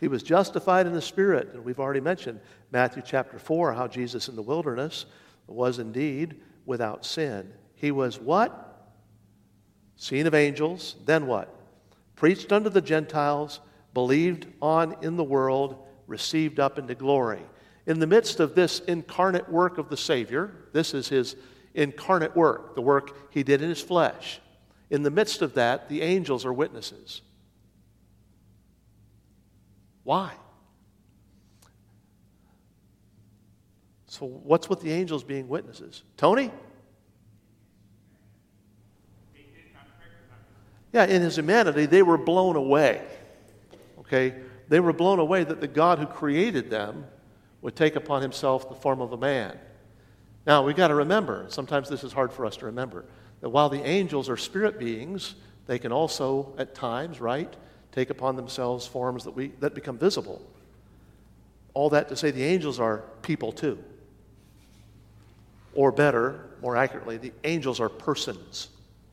He 0.00 0.08
was 0.08 0.22
justified 0.22 0.86
in 0.86 0.92
the 0.92 1.02
Spirit. 1.02 1.50
And 1.54 1.64
we've 1.64 1.80
already 1.80 2.00
mentioned 2.00 2.40
Matthew 2.70 3.02
chapter 3.04 3.38
4, 3.38 3.72
how 3.72 3.88
Jesus 3.88 4.28
in 4.28 4.36
the 4.36 4.42
wilderness 4.42 5.06
was 5.46 5.78
indeed 5.78 6.40
without 6.64 7.04
sin. 7.04 7.52
He 7.74 7.90
was 7.90 8.18
what? 8.18 8.62
Seen 9.96 10.26
of 10.26 10.34
angels. 10.34 10.96
Then 11.04 11.26
what? 11.26 11.54
Preached 12.16 12.52
unto 12.52 12.68
the 12.70 12.80
Gentiles, 12.80 13.60
believed 13.94 14.46
on 14.60 14.96
in 15.02 15.16
the 15.16 15.24
world, 15.24 15.86
received 16.06 16.60
up 16.60 16.78
into 16.78 16.94
glory. 16.94 17.42
In 17.86 18.00
the 18.00 18.06
midst 18.06 18.40
of 18.40 18.54
this 18.54 18.80
incarnate 18.80 19.48
work 19.48 19.78
of 19.78 19.88
the 19.88 19.96
Savior, 19.96 20.52
this 20.72 20.92
is 20.92 21.08
his 21.08 21.36
incarnate 21.74 22.34
work, 22.34 22.74
the 22.74 22.82
work 22.82 23.16
he 23.30 23.42
did 23.42 23.62
in 23.62 23.68
his 23.68 23.80
flesh. 23.80 24.40
In 24.90 25.02
the 25.02 25.10
midst 25.10 25.42
of 25.42 25.54
that, 25.54 25.88
the 25.88 26.02
angels 26.02 26.44
are 26.44 26.52
witnesses. 26.52 27.22
Why? 30.06 30.34
So, 34.06 34.24
what's 34.24 34.68
with 34.68 34.80
the 34.80 34.92
angels 34.92 35.24
being 35.24 35.48
witnesses? 35.48 36.04
Tony? 36.16 36.52
Yeah, 40.92 41.06
in 41.06 41.22
his 41.22 41.36
humanity, 41.36 41.86
they 41.86 42.04
were 42.04 42.16
blown 42.16 42.54
away. 42.54 43.04
Okay? 43.98 44.36
They 44.68 44.78
were 44.78 44.92
blown 44.92 45.18
away 45.18 45.42
that 45.42 45.60
the 45.60 45.66
God 45.66 45.98
who 45.98 46.06
created 46.06 46.70
them 46.70 47.04
would 47.60 47.74
take 47.74 47.96
upon 47.96 48.22
himself 48.22 48.68
the 48.68 48.76
form 48.76 49.00
of 49.00 49.12
a 49.12 49.16
man. 49.16 49.58
Now, 50.46 50.62
we've 50.62 50.76
got 50.76 50.88
to 50.88 50.94
remember, 50.94 51.46
sometimes 51.48 51.88
this 51.88 52.04
is 52.04 52.12
hard 52.12 52.32
for 52.32 52.46
us 52.46 52.56
to 52.58 52.66
remember, 52.66 53.06
that 53.40 53.48
while 53.48 53.68
the 53.68 53.82
angels 53.82 54.28
are 54.28 54.36
spirit 54.36 54.78
beings, 54.78 55.34
they 55.66 55.80
can 55.80 55.90
also, 55.90 56.54
at 56.58 56.76
times, 56.76 57.20
right, 57.20 57.52
take 57.96 58.10
upon 58.10 58.36
themselves 58.36 58.86
forms 58.86 59.24
that, 59.24 59.30
we, 59.30 59.48
that 59.60 59.74
become 59.74 59.96
visible. 59.96 60.42
All 61.72 61.88
that 61.90 62.08
to 62.10 62.16
say 62.16 62.30
the 62.30 62.44
angels 62.44 62.78
are 62.78 63.04
people 63.22 63.52
too. 63.52 63.82
Or 65.74 65.90
better, 65.90 66.50
more 66.60 66.76
accurately, 66.76 67.16
the 67.16 67.32
angels 67.44 67.80
are 67.80 67.88
persons 67.88 68.68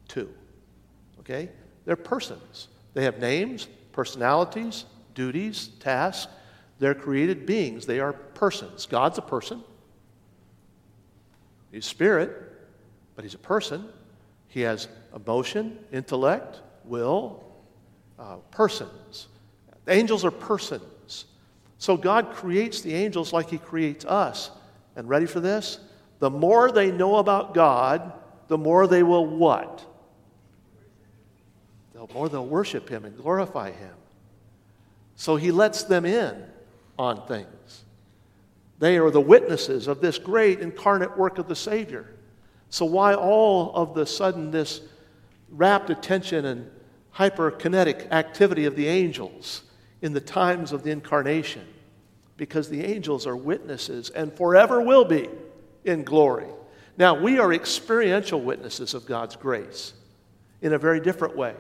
too. 0.09 0.29
Okay? 1.21 1.49
They're 1.85 1.95
persons. 1.95 2.67
They 2.93 3.05
have 3.05 3.19
names, 3.19 3.69
personalities, 3.93 4.83
duties, 5.15 5.69
tasks. 5.79 6.31
They're 6.79 6.93
created 6.93 7.45
beings. 7.45 7.85
They 7.85 8.01
are 8.01 8.11
persons. 8.11 8.85
God's 8.85 9.17
a 9.17 9.21
person. 9.21 9.63
He's 11.71 11.85
spirit, 11.85 12.31
but 13.15 13.23
he's 13.23 13.33
a 13.33 13.39
person. 13.39 13.87
He 14.49 14.61
has 14.61 14.89
emotion, 15.15 15.79
intellect, 15.93 16.59
will, 16.83 17.43
uh, 18.19 18.37
persons. 18.51 19.27
Angels 19.87 20.23
are 20.23 20.31
persons. 20.31 21.25
So 21.77 21.97
God 21.97 22.31
creates 22.31 22.81
the 22.81 22.93
angels 22.93 23.33
like 23.33 23.49
He 23.49 23.57
creates 23.57 24.05
us. 24.05 24.51
And 24.95 25.09
ready 25.09 25.25
for 25.25 25.39
this? 25.39 25.79
The 26.19 26.29
more 26.29 26.71
they 26.71 26.91
know 26.91 27.17
about 27.17 27.53
God, 27.53 28.13
the 28.47 28.57
more 28.57 28.87
they 28.87 29.03
will 29.03 29.25
what? 29.25 29.85
The 31.93 32.07
more 32.13 32.29
they'll 32.29 32.45
worship 32.45 32.87
Him 32.87 33.05
and 33.05 33.17
glorify 33.17 33.71
Him. 33.71 33.95
So 35.15 35.35
He 35.35 35.51
lets 35.51 35.83
them 35.83 36.05
in 36.05 36.43
on 36.97 37.25
things. 37.27 37.83
They 38.79 38.97
are 38.97 39.11
the 39.11 39.21
witnesses 39.21 39.87
of 39.87 40.01
this 40.01 40.17
great 40.17 40.59
incarnate 40.59 41.17
work 41.17 41.37
of 41.37 41.47
the 41.47 41.55
Savior. 41.55 42.15
So, 42.69 42.85
why 42.85 43.13
all 43.13 43.73
of 43.75 43.93
the 43.93 44.05
sudden 44.05 44.51
this 44.51 44.81
rapt 45.49 45.89
attention 45.89 46.45
and 46.45 46.69
hyperkinetic 47.17 48.11
activity 48.11 48.65
of 48.65 48.75
the 48.75 48.87
angels 48.87 49.63
in 50.01 50.13
the 50.13 50.21
times 50.21 50.71
of 50.71 50.83
the 50.83 50.91
incarnation 50.91 51.65
because 52.37 52.69
the 52.69 52.83
angels 52.83 53.27
are 53.27 53.37
witnesses 53.37 54.09
and 54.09 54.33
forever 54.33 54.81
will 54.81 55.05
be 55.05 55.29
in 55.85 56.03
glory. 56.03 56.47
Now, 56.97 57.19
we 57.19 57.39
are 57.39 57.53
experiential 57.53 58.41
witnesses 58.41 58.93
of 58.93 59.05
God's 59.05 59.35
grace 59.35 59.93
in 60.61 60.73
a 60.73 60.77
very 60.77 60.99
different 60.99 61.35
way. 61.35 61.55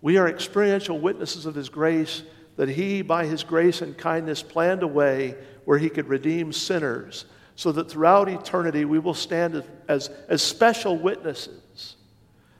We 0.00 0.18
are 0.18 0.28
experiential 0.28 0.98
witnesses 0.98 1.46
of 1.46 1.54
His 1.54 1.68
grace 1.68 2.22
that 2.56 2.68
He, 2.68 3.02
by 3.02 3.26
His 3.26 3.42
grace 3.42 3.82
and 3.82 3.96
kindness, 3.96 4.42
planned 4.42 4.82
a 4.82 4.88
way 4.88 5.36
where 5.64 5.78
He 5.78 5.88
could 5.88 6.08
redeem 6.08 6.52
sinners 6.52 7.24
so 7.56 7.72
that 7.72 7.90
throughout 7.90 8.28
eternity 8.28 8.84
we 8.84 8.98
will 8.98 9.14
stand 9.14 9.54
as, 9.54 9.64
as, 9.88 10.10
as 10.28 10.42
special 10.42 10.98
witnesses 10.98 11.96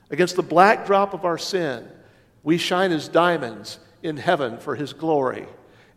against 0.09 0.35
the 0.35 0.43
black 0.43 0.85
drop 0.85 1.13
of 1.13 1.25
our 1.25 1.37
sin. 1.37 1.87
We 2.43 2.57
shine 2.57 2.91
as 2.91 3.07
diamonds 3.07 3.79
in 4.03 4.17
heaven 4.17 4.59
for 4.59 4.75
his 4.75 4.93
glory. 4.93 5.47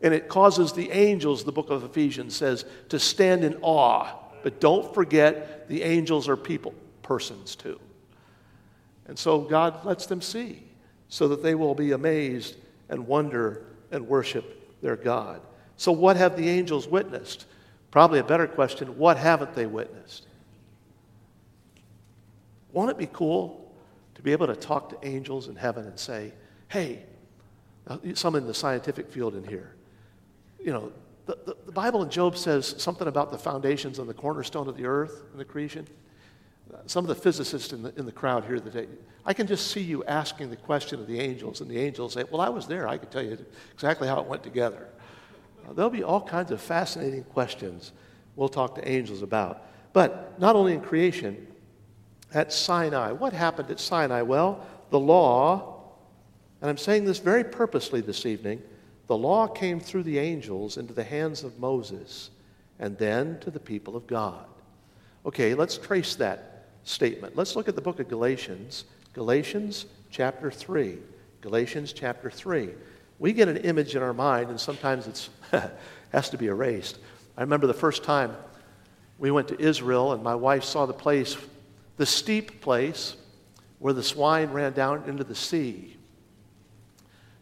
And 0.01 0.13
it 0.13 0.29
causes 0.29 0.73
the 0.73 0.91
angels, 0.91 1.43
the 1.43 1.51
book 1.51 1.69
of 1.69 1.83
Ephesians 1.83 2.35
says, 2.35 2.65
to 2.89 2.99
stand 2.99 3.43
in 3.43 3.57
awe. 3.61 4.07
But 4.43 4.59
don't 4.59 4.93
forget, 4.93 5.67
the 5.67 5.83
angels 5.83 6.27
are 6.29 6.37
people, 6.37 6.73
persons 7.03 7.55
too. 7.55 7.79
And 9.07 9.17
so 9.17 9.41
God 9.41 9.85
lets 9.85 10.05
them 10.05 10.21
see 10.21 10.63
so 11.09 11.27
that 11.27 11.43
they 11.43 11.55
will 11.55 11.75
be 11.75 11.91
amazed 11.91 12.55
and 12.89 13.07
wonder 13.07 13.63
and 13.91 14.07
worship 14.07 14.81
their 14.81 14.95
God. 14.95 15.41
So, 15.77 15.91
what 15.91 16.17
have 16.17 16.37
the 16.37 16.49
angels 16.49 16.87
witnessed? 16.87 17.45
Probably 17.91 18.19
a 18.19 18.23
better 18.23 18.47
question 18.47 18.97
what 18.97 19.17
haven't 19.17 19.55
they 19.55 19.65
witnessed? 19.65 20.27
Won't 22.71 22.91
it 22.91 22.97
be 22.97 23.09
cool 23.11 23.68
to 24.19 24.23
be 24.23 24.33
able 24.33 24.47
to 24.47 24.55
talk 24.55 24.89
to 24.89 25.07
angels 25.07 25.47
in 25.47 25.55
heaven 25.55 25.85
and 25.85 25.97
say, 25.97 26.33
hey, 26.67 27.03
some 28.15 28.35
in 28.35 28.45
the 28.45 28.53
scientific 28.53 29.09
field 29.09 29.33
in 29.33 29.45
here, 29.45 29.75
you 30.59 30.73
know, 30.73 30.91
the, 31.25 31.37
the, 31.45 31.55
the, 31.67 31.71
Bible 31.71 32.03
in 32.03 32.09
Job 32.09 32.35
says 32.35 32.75
something 32.79 33.07
about 33.07 33.31
the 33.31 33.37
foundations 33.37 33.97
and 33.97 34.09
the 34.09 34.13
cornerstone 34.13 34.67
of 34.67 34.75
the 34.75 34.85
earth 34.85 35.23
and 35.31 35.39
the 35.39 35.45
creation. 35.45 35.87
Some 36.85 37.05
of 37.05 37.07
the 37.07 37.15
physicists 37.15 37.71
in 37.71 37.81
the, 37.81 37.97
in 37.97 38.05
the 38.05 38.11
crowd 38.11 38.43
here 38.43 38.59
today, 38.59 38.87
I 39.25 39.31
can 39.31 39.47
just 39.47 39.71
see 39.71 39.79
you 39.79 40.03
asking 40.03 40.49
the 40.49 40.57
question 40.57 40.99
of 40.99 41.07
the 41.07 41.17
angels, 41.17 41.61
and 41.61 41.71
the 41.71 41.79
angels 41.79 42.11
say, 42.11 42.25
Well, 42.29 42.41
I 42.41 42.49
was 42.49 42.67
there. 42.67 42.89
I 42.89 42.97
can 42.97 43.07
tell 43.07 43.23
you 43.23 43.37
exactly 43.73 44.09
how 44.09 44.19
it 44.19 44.27
went 44.27 44.43
together. 44.43 44.89
Uh, 45.65 45.71
there'll 45.71 45.89
be 45.89 46.03
all 46.03 46.19
kinds 46.19 46.51
of 46.51 46.59
fascinating 46.59 47.23
questions 47.23 47.93
we'll 48.35 48.49
talk 48.49 48.75
to 48.75 48.85
angels 48.85 49.21
about. 49.21 49.65
But 49.93 50.37
not 50.41 50.57
only 50.57 50.73
in 50.73 50.81
creation, 50.81 51.47
at 52.33 52.53
Sinai. 52.53 53.11
What 53.11 53.33
happened 53.33 53.71
at 53.71 53.79
Sinai? 53.79 54.21
Well, 54.21 54.65
the 54.89 54.99
law, 54.99 55.81
and 56.61 56.69
I'm 56.69 56.77
saying 56.77 57.05
this 57.05 57.19
very 57.19 57.43
purposely 57.43 58.01
this 58.01 58.25
evening, 58.25 58.61
the 59.07 59.17
law 59.17 59.47
came 59.47 59.79
through 59.79 60.03
the 60.03 60.19
angels 60.19 60.77
into 60.77 60.93
the 60.93 61.03
hands 61.03 61.43
of 61.43 61.59
Moses 61.59 62.29
and 62.79 62.97
then 62.97 63.39
to 63.39 63.51
the 63.51 63.59
people 63.59 63.95
of 63.95 64.07
God. 64.07 64.45
Okay, 65.25 65.53
let's 65.53 65.77
trace 65.77 66.15
that 66.15 66.67
statement. 66.83 67.35
Let's 67.35 67.55
look 67.55 67.67
at 67.67 67.75
the 67.75 67.81
book 67.81 67.99
of 67.99 68.07
Galatians, 68.07 68.85
Galatians 69.13 69.85
chapter 70.11 70.49
3. 70.49 70.97
Galatians 71.41 71.93
chapter 71.93 72.29
3. 72.29 72.69
We 73.17 73.33
get 73.33 73.47
an 73.47 73.57
image 73.57 73.95
in 73.95 74.01
our 74.01 74.13
mind, 74.13 74.49
and 74.49 74.59
sometimes 74.59 75.07
it 75.07 75.29
has 76.11 76.29
to 76.29 76.37
be 76.37 76.47
erased. 76.47 76.99
I 77.37 77.41
remember 77.41 77.67
the 77.67 77.73
first 77.73 78.03
time 78.03 78.35
we 79.17 79.31
went 79.31 79.47
to 79.49 79.59
Israel, 79.61 80.13
and 80.13 80.23
my 80.23 80.35
wife 80.35 80.63
saw 80.63 80.85
the 80.85 80.93
place, 80.93 81.35
the 81.99 82.05
steep 82.05 82.61
place 82.61 83.17
where 83.79 83.91
the 83.91 84.01
swine 84.01 84.51
ran 84.51 84.71
down 84.71 85.03
into 85.05 85.21
the 85.21 85.35
sea. 85.35 85.97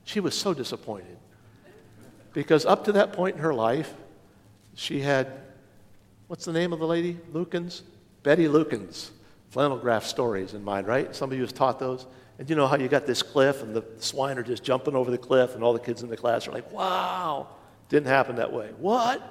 She 0.03 0.19
was 0.19 0.33
so 0.33 0.51
disappointed 0.51 1.15
because 2.33 2.65
up 2.65 2.83
to 2.85 2.91
that 2.93 3.13
point 3.13 3.35
in 3.35 3.41
her 3.43 3.53
life, 3.53 3.93
she 4.73 4.99
had, 4.99 5.31
what's 6.25 6.43
the 6.43 6.53
name 6.53 6.73
of 6.73 6.79
the 6.79 6.87
lady? 6.87 7.19
Lukens? 7.31 7.83
Betty 8.23 8.47
Lukens. 8.47 9.11
Flannel 9.51 9.77
graph 9.77 10.05
stories 10.05 10.55
in 10.55 10.63
mind, 10.63 10.87
right? 10.87 11.15
Some 11.15 11.31
of 11.31 11.37
you 11.37 11.43
have 11.43 11.53
taught 11.53 11.77
those. 11.77 12.07
And 12.39 12.49
you 12.49 12.55
know 12.55 12.65
how 12.65 12.77
you 12.77 12.87
got 12.87 13.05
this 13.05 13.21
cliff 13.21 13.61
and 13.61 13.75
the 13.75 13.85
swine 13.99 14.39
are 14.39 14.43
just 14.43 14.63
jumping 14.63 14.95
over 14.95 15.11
the 15.11 15.19
cliff 15.19 15.53
and 15.53 15.63
all 15.63 15.73
the 15.73 15.79
kids 15.79 16.01
in 16.01 16.09
the 16.09 16.17
class 16.17 16.47
are 16.47 16.51
like, 16.51 16.71
wow. 16.71 17.47
Didn't 17.89 18.07
happen 18.07 18.37
that 18.37 18.51
way. 18.51 18.71
What? 18.79 19.21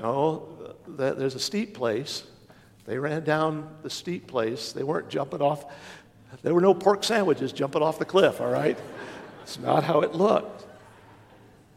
No, 0.00 0.76
there's 0.86 1.34
a 1.34 1.40
steep 1.40 1.74
place. 1.74 2.22
They 2.90 2.98
ran 2.98 3.22
down 3.22 3.68
the 3.84 3.88
steep 3.88 4.26
place. 4.26 4.72
They 4.72 4.82
weren't 4.82 5.08
jumping 5.08 5.40
off. 5.40 5.64
There 6.42 6.52
were 6.52 6.60
no 6.60 6.74
pork 6.74 7.04
sandwiches 7.04 7.52
jumping 7.52 7.82
off 7.82 8.00
the 8.00 8.04
cliff, 8.04 8.40
all 8.40 8.50
right? 8.50 8.76
It's 9.44 9.60
not 9.60 9.84
how 9.84 10.00
it 10.00 10.12
looked. 10.12 10.66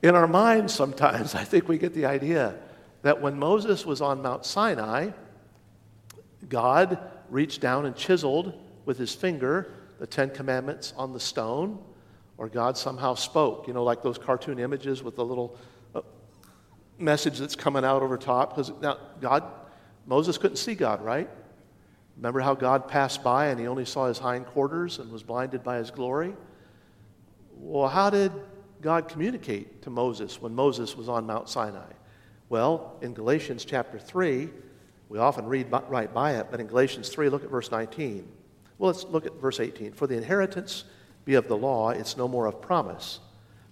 In 0.02 0.16
our 0.16 0.26
minds, 0.26 0.74
sometimes, 0.74 1.36
I 1.36 1.44
think 1.44 1.68
we 1.68 1.78
get 1.78 1.94
the 1.94 2.08
idea 2.08 2.56
that 3.04 3.22
when 3.22 3.38
Moses 3.38 3.86
was 3.86 4.02
on 4.02 4.24
Mount 4.24 4.44
Sinai, 4.44 5.12
God 6.50 6.98
reached 7.30 7.62
down 7.62 7.86
and 7.86 7.96
chiseled 7.96 8.60
with 8.86 8.98
his 8.98 9.14
finger 9.14 9.72
the 10.00 10.08
Ten 10.08 10.32
Commandments 10.32 10.96
on 10.98 11.14
the 11.14 11.20
stone, 11.20 11.78
or 12.40 12.50
God 12.50 12.76
somehow 12.76 13.14
spoke, 13.14 13.68
you 13.68 13.74
know, 13.76 13.84
like 13.84 14.02
those 14.02 14.18
cartoon 14.18 14.58
images 14.58 15.04
with 15.04 15.16
the 15.16 15.24
little 15.24 15.60
uh, 15.94 16.02
message 16.98 17.38
that's 17.38 17.56
coming 17.56 17.86
out 17.86 18.02
over 18.02 18.18
top. 18.18 18.56
Because 18.56 18.72
now, 18.82 18.98
God, 19.22 19.44
Moses 20.06 20.38
couldn't 20.38 20.58
see 20.58 20.76
God, 20.76 21.04
right? 21.04 21.30
Remember 22.18 22.42
how 22.42 22.54
God 22.54 22.88
passed 22.88 23.24
by 23.24 23.48
and 23.48 23.60
he 23.60 23.68
only 23.68 23.86
saw 23.86 24.08
his 24.08 24.20
hindquarters 24.20 25.00
and 25.00 25.12
was 25.12 25.24
blinded 25.24 25.64
by 25.64 25.78
his 25.78 25.92
glory? 25.92 26.36
Well, 27.58 27.88
how 27.88 28.10
did 28.10 28.32
God 28.82 29.08
communicate 29.08 29.82
to 29.84 29.90
Moses 29.90 30.42
when 30.42 30.54
Moses 30.54 30.96
was 30.96 31.10
on 31.10 31.26
Mount 31.26 31.50
Sinai? 31.50 31.92
Well, 32.50 32.98
in 33.02 33.14
Galatians 33.14 33.66
chapter 33.66 33.98
3, 33.98 34.50
we 35.10 35.18
often 35.18 35.46
read 35.46 35.68
right 35.90 36.14
by 36.14 36.34
it, 36.34 36.48
but 36.52 36.60
in 36.60 36.68
Galatians 36.68 37.10
3, 37.10 37.30
look 37.30 37.44
at 37.44 37.50
verse 37.50 37.72
19. 37.72 38.28
Well, 38.78 38.92
let's 38.92 39.06
look 39.06 39.26
at 39.26 39.34
verse 39.40 39.60
18. 39.60 39.94
For 39.94 40.08
the 40.08 40.18
inheritance 40.18 40.84
be 41.26 41.36
of 41.36 41.48
the 41.48 41.58
law, 41.58 41.92
it's 41.92 42.18
no 42.18 42.28
more 42.28 42.48
of 42.48 42.62
promise, 42.62 43.20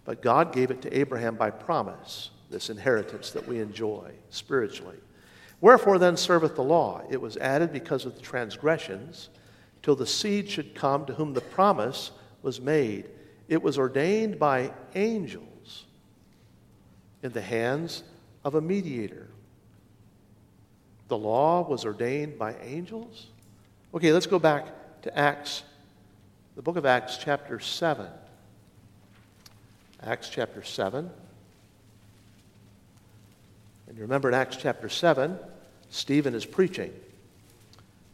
but 0.06 0.22
God 0.22 0.54
gave 0.54 0.72
it 0.72 0.82
to 0.84 0.98
Abraham 0.98 1.36
by 1.36 1.50
promise, 1.50 2.30
this 2.50 2.70
inheritance 2.70 3.32
that 3.32 3.48
we 3.48 3.60
enjoy 3.60 4.12
spiritually. 4.30 4.98
Wherefore 5.62 6.00
then 6.00 6.18
serveth 6.18 6.56
the 6.56 6.64
law? 6.64 7.04
It 7.10 7.22
was 7.22 7.38
added 7.38 7.72
because 7.72 8.06
of 8.06 8.16
the 8.16 8.22
transgressions, 8.22 9.30
till 9.84 9.96
the 9.96 10.08
seed 10.08 10.50
should 10.50 10.76
come 10.76 11.06
to 11.06 11.14
whom 11.14 11.34
the 11.34 11.42
promise 11.42 12.12
was 12.42 12.60
made. 12.60 13.06
It 13.48 13.62
was 13.62 13.78
ordained 13.78 14.40
by 14.40 14.74
angels 14.96 15.86
in 17.22 17.32
the 17.32 17.42
hands 17.42 18.04
of 18.44 18.56
a 18.56 18.62
mediator. 18.62 19.28
The 21.08 21.18
law 21.18 21.68
was 21.68 21.86
ordained 21.86 22.40
by 22.40 22.56
angels? 22.64 23.28
Okay, 23.94 24.12
let's 24.14 24.26
go 24.26 24.40
back 24.40 25.02
to 25.04 25.18
Acts, 25.18 25.64
the 26.56 26.62
book 26.62 26.78
of 26.78 26.86
Acts, 26.86 27.18
chapter 27.18 27.60
7. 27.60 28.08
Acts 30.04 30.30
chapter 30.30 30.64
7. 30.64 31.10
And 33.88 33.98
you 33.98 34.04
remember 34.04 34.30
in 34.30 34.34
Acts 34.34 34.56
chapter 34.56 34.88
7, 34.88 35.38
Stephen 35.92 36.34
is 36.34 36.46
preaching. 36.46 36.92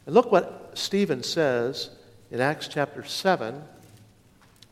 And 0.05 0.13
look 0.13 0.31
what 0.31 0.71
Stephen 0.73 1.23
says 1.23 1.91
in 2.31 2.41
Acts 2.41 2.67
chapter 2.67 3.03
7 3.03 3.63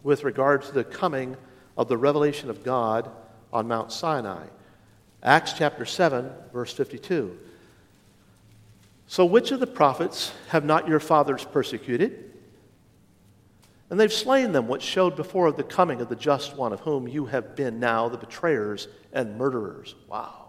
with 0.04 0.24
regard 0.24 0.63
to 0.63 0.72
the 0.72 0.84
coming 0.84 1.38
of 1.78 1.88
the 1.88 1.98
revelation 1.98 2.50
of 2.50 2.63
God 2.63 3.10
on 3.54 3.68
Mount 3.68 3.91
Sinai. 3.91 4.46
Acts 5.24 5.54
chapter 5.54 5.86
7, 5.86 6.30
verse 6.52 6.74
52. 6.74 7.38
So, 9.08 9.24
which 9.24 9.52
of 9.52 9.60
the 9.60 9.68
prophets 9.68 10.34
have 10.50 10.65
not 10.65 10.88
your 10.88 11.00
fathers 11.00 11.46
persecuted? 11.46 12.32
And 13.91 14.00
they've 14.00 14.12
slain 14.12 14.52
them, 14.52 14.68
which 14.68 14.82
showed 14.82 15.15
before 15.15 15.48
of 15.48 15.58
the 15.58 15.63
coming 15.63 16.02
of 16.02 16.10
the 16.10 16.15
just 16.15 16.58
one, 16.58 16.74
of 16.74 16.80
whom 16.80 17.08
you 17.08 17.28
have 17.28 17.56
been 17.56 17.80
now 17.80 18.10
the 18.10 18.18
betrayers 18.18 18.88
and 19.13 19.38
murderers. 19.38 19.94
Wow. 20.08 20.44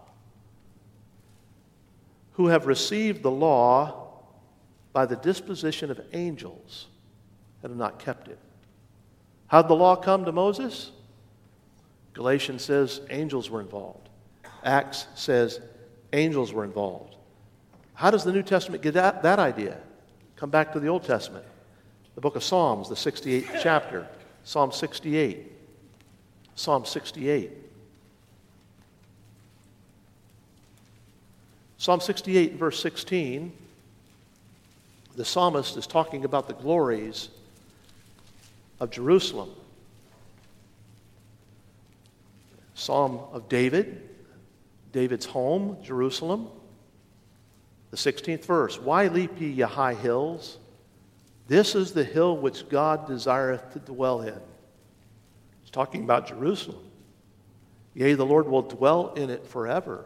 Who 2.37 2.47
have 2.47 2.65
received 2.65 3.21
the 3.21 3.31
law 3.31 4.07
by 4.93 5.05
the 5.05 5.15
disposition 5.15 5.91
of 5.91 6.01
angels 6.13 6.87
and 7.61 7.71
have 7.71 7.77
not 7.77 7.99
kept 7.99 8.27
it. 8.27 8.39
How'd 9.45 9.67
the 9.67 9.75
law 9.75 9.95
come 9.95 10.25
to 10.25 10.31
Moses? 10.31 10.91
Galatians 12.13 12.63
says 12.63 13.01
angels 13.11 13.49
were 13.49 13.61
involved. 13.61 14.09
Acts 14.63 15.05
says 15.13 15.61
angels 16.13 16.51
were 16.51 16.63
involved. 16.63 17.15
How 17.93 18.09
does 18.09 18.23
the 18.23 18.31
New 18.31 18.41
Testament 18.41 18.81
get 18.81 18.95
that, 18.95 19.21
that 19.21 19.37
idea? 19.37 19.77
Come 20.35 20.49
back 20.49 20.73
to 20.73 20.79
the 20.79 20.87
Old 20.87 21.03
Testament. 21.03 21.45
The 22.15 22.21
book 22.21 22.35
of 22.35 22.43
Psalms, 22.43 22.89
the 22.89 22.95
68th 22.95 23.59
chapter. 23.61 24.07
Psalm 24.43 24.71
68. 24.71 25.51
Psalm 26.55 26.85
68. 26.85 27.51
Psalm 31.77 31.99
68, 31.99 32.55
verse 32.55 32.79
16, 32.81 33.53
the 35.15 35.25
psalmist 35.25 35.77
is 35.77 35.85
talking 35.85 36.25
about 36.25 36.47
the 36.47 36.53
glories 36.53 37.29
of 38.79 38.89
Jerusalem. 38.89 39.51
Psalm 42.73 43.19
of 43.31 43.49
David, 43.49 44.09
David's 44.91 45.25
home, 45.25 45.77
Jerusalem. 45.83 46.47
The 47.91 47.97
16th 47.97 48.45
verse 48.45 48.79
Why 48.79 49.07
leap 49.07 49.39
ye, 49.39 49.47
ye 49.47 49.63
high 49.63 49.93
hills? 49.93 50.57
This 51.47 51.75
is 51.75 51.93
the 51.93 52.03
hill 52.03 52.37
which 52.37 52.67
God 52.69 53.07
desireth 53.07 53.73
to 53.73 53.79
dwell 53.79 54.21
in. 54.21 54.39
It's 55.61 55.71
talking 55.71 56.03
about 56.03 56.27
Jerusalem. 56.27 56.83
Yea, 57.93 58.13
the 58.13 58.25
Lord 58.25 58.47
will 58.47 58.63
dwell 58.63 59.13
in 59.13 59.29
it 59.29 59.47
forever. 59.47 60.05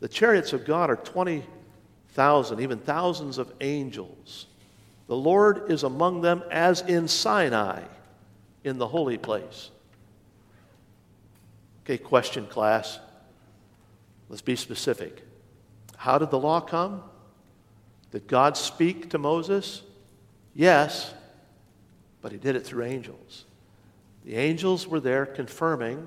The 0.00 0.08
chariots 0.08 0.52
of 0.52 0.64
God 0.64 0.90
are 0.90 0.96
20,000, 0.96 2.60
even 2.60 2.78
thousands 2.78 3.38
of 3.38 3.52
angels. 3.60 4.46
The 5.06 5.16
Lord 5.16 5.70
is 5.70 5.82
among 5.82 6.20
them 6.20 6.42
as 6.50 6.82
in 6.82 7.08
Sinai, 7.08 7.82
in 8.62 8.78
the 8.78 8.86
holy 8.86 9.18
place. 9.18 9.70
Okay, 11.84 11.98
question, 11.98 12.46
class. 12.46 12.98
Let's 14.28 14.42
be 14.42 14.56
specific. 14.56 15.24
How 15.96 16.18
did 16.18 16.30
the 16.30 16.38
law 16.38 16.60
come? 16.60 17.02
Did 18.10 18.26
God 18.26 18.56
speak 18.56 19.10
to 19.10 19.18
Moses? 19.18 19.82
Yes, 20.54 21.12
but 22.20 22.32
he 22.32 22.38
did 22.38 22.56
it 22.56 22.64
through 22.64 22.84
angels. 22.84 23.44
The 24.24 24.36
angels 24.36 24.86
were 24.86 25.00
there 25.00 25.24
confirming 25.24 26.06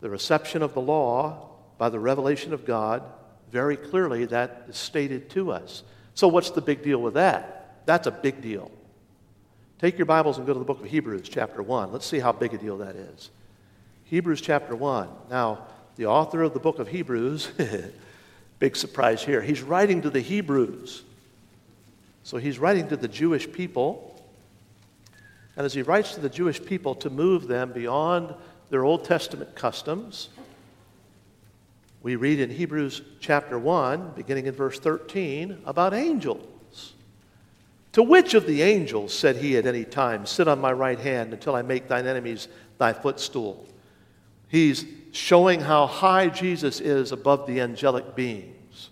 the 0.00 0.10
reception 0.10 0.62
of 0.62 0.74
the 0.74 0.80
law 0.80 1.48
by 1.78 1.88
the 1.88 1.98
revelation 1.98 2.52
of 2.52 2.66
God. 2.66 3.02
Very 3.50 3.76
clearly, 3.76 4.26
that 4.26 4.64
is 4.68 4.76
stated 4.76 5.30
to 5.30 5.52
us. 5.52 5.82
So, 6.14 6.28
what's 6.28 6.50
the 6.50 6.60
big 6.60 6.82
deal 6.82 7.00
with 7.00 7.14
that? 7.14 7.84
That's 7.86 8.06
a 8.06 8.10
big 8.10 8.42
deal. 8.42 8.70
Take 9.78 9.96
your 9.96 10.06
Bibles 10.06 10.38
and 10.38 10.46
go 10.46 10.52
to 10.52 10.58
the 10.58 10.64
book 10.64 10.80
of 10.80 10.86
Hebrews, 10.86 11.28
chapter 11.28 11.62
1. 11.62 11.92
Let's 11.92 12.04
see 12.04 12.18
how 12.18 12.32
big 12.32 12.52
a 12.52 12.58
deal 12.58 12.78
that 12.78 12.96
is. 12.96 13.30
Hebrews, 14.04 14.40
chapter 14.40 14.74
1. 14.74 15.08
Now, 15.30 15.66
the 15.96 16.06
author 16.06 16.42
of 16.42 16.52
the 16.52 16.60
book 16.60 16.80
of 16.80 16.88
Hebrews, 16.88 17.48
big 18.58 18.76
surprise 18.76 19.22
here, 19.22 19.40
he's 19.40 19.62
writing 19.62 20.02
to 20.02 20.10
the 20.10 20.20
Hebrews. 20.20 21.04
So 22.24 22.38
he's 22.38 22.58
writing 22.58 22.88
to 22.88 22.96
the 22.96 23.08
Jewish 23.08 23.50
people. 23.50 24.20
And 25.56 25.64
as 25.64 25.74
he 25.74 25.82
writes 25.82 26.14
to 26.14 26.20
the 26.20 26.28
Jewish 26.28 26.62
people 26.62 26.94
to 26.96 27.10
move 27.10 27.46
them 27.46 27.72
beyond 27.72 28.34
their 28.70 28.84
Old 28.84 29.04
Testament 29.04 29.54
customs, 29.54 30.28
we 32.08 32.16
read 32.16 32.40
in 32.40 32.48
Hebrews 32.48 33.02
chapter 33.20 33.58
1, 33.58 34.12
beginning 34.16 34.46
in 34.46 34.54
verse 34.54 34.78
13, 34.78 35.58
about 35.66 35.92
angels. 35.92 36.94
To 37.92 38.02
which 38.02 38.32
of 38.32 38.46
the 38.46 38.62
angels 38.62 39.12
said 39.12 39.36
he 39.36 39.58
at 39.58 39.66
any 39.66 39.84
time, 39.84 40.24
Sit 40.24 40.48
on 40.48 40.58
my 40.58 40.72
right 40.72 40.98
hand 40.98 41.34
until 41.34 41.54
I 41.54 41.60
make 41.60 41.86
thine 41.86 42.06
enemies 42.06 42.48
thy 42.78 42.94
footstool? 42.94 43.66
He's 44.48 44.86
showing 45.12 45.60
how 45.60 45.86
high 45.86 46.28
Jesus 46.28 46.80
is 46.80 47.12
above 47.12 47.46
the 47.46 47.60
angelic 47.60 48.16
beings. 48.16 48.88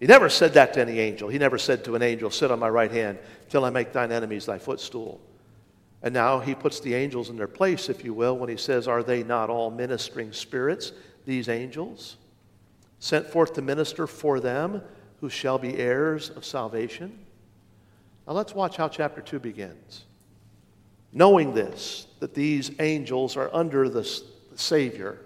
He 0.00 0.06
never 0.06 0.28
said 0.28 0.54
that 0.54 0.74
to 0.74 0.80
any 0.80 0.98
angel. 0.98 1.28
He 1.28 1.38
never 1.38 1.56
said 1.56 1.84
to 1.84 1.94
an 1.94 2.02
angel, 2.02 2.30
Sit 2.30 2.50
on 2.50 2.58
my 2.58 2.68
right 2.68 2.90
hand 2.90 3.18
till 3.48 3.64
I 3.64 3.70
make 3.70 3.92
thine 3.92 4.10
enemies 4.10 4.46
thy 4.46 4.58
footstool. 4.58 5.20
And 6.02 6.12
now 6.12 6.40
he 6.40 6.56
puts 6.56 6.80
the 6.80 6.96
angels 6.96 7.30
in 7.30 7.36
their 7.36 7.46
place, 7.46 7.88
if 7.88 8.04
you 8.04 8.12
will, 8.12 8.36
when 8.36 8.48
he 8.48 8.56
says, 8.56 8.88
Are 8.88 9.04
they 9.04 9.22
not 9.22 9.50
all 9.50 9.70
ministering 9.70 10.32
spirits, 10.32 10.90
these 11.28 11.50
angels, 11.50 12.16
sent 13.00 13.26
forth 13.26 13.52
to 13.52 13.60
minister 13.60 14.06
for 14.06 14.40
them 14.40 14.80
who 15.20 15.28
shall 15.28 15.58
be 15.58 15.76
heirs 15.76 16.30
of 16.30 16.42
salvation? 16.42 17.18
Now 18.26 18.32
let's 18.32 18.54
watch 18.54 18.78
how 18.78 18.88
chapter 18.88 19.20
2 19.20 19.38
begins. 19.38 20.06
Knowing 21.12 21.52
this, 21.52 22.06
that 22.20 22.32
these 22.32 22.70
angels 22.80 23.36
are 23.36 23.50
under 23.52 23.90
the 23.90 24.10
Savior, 24.54 25.18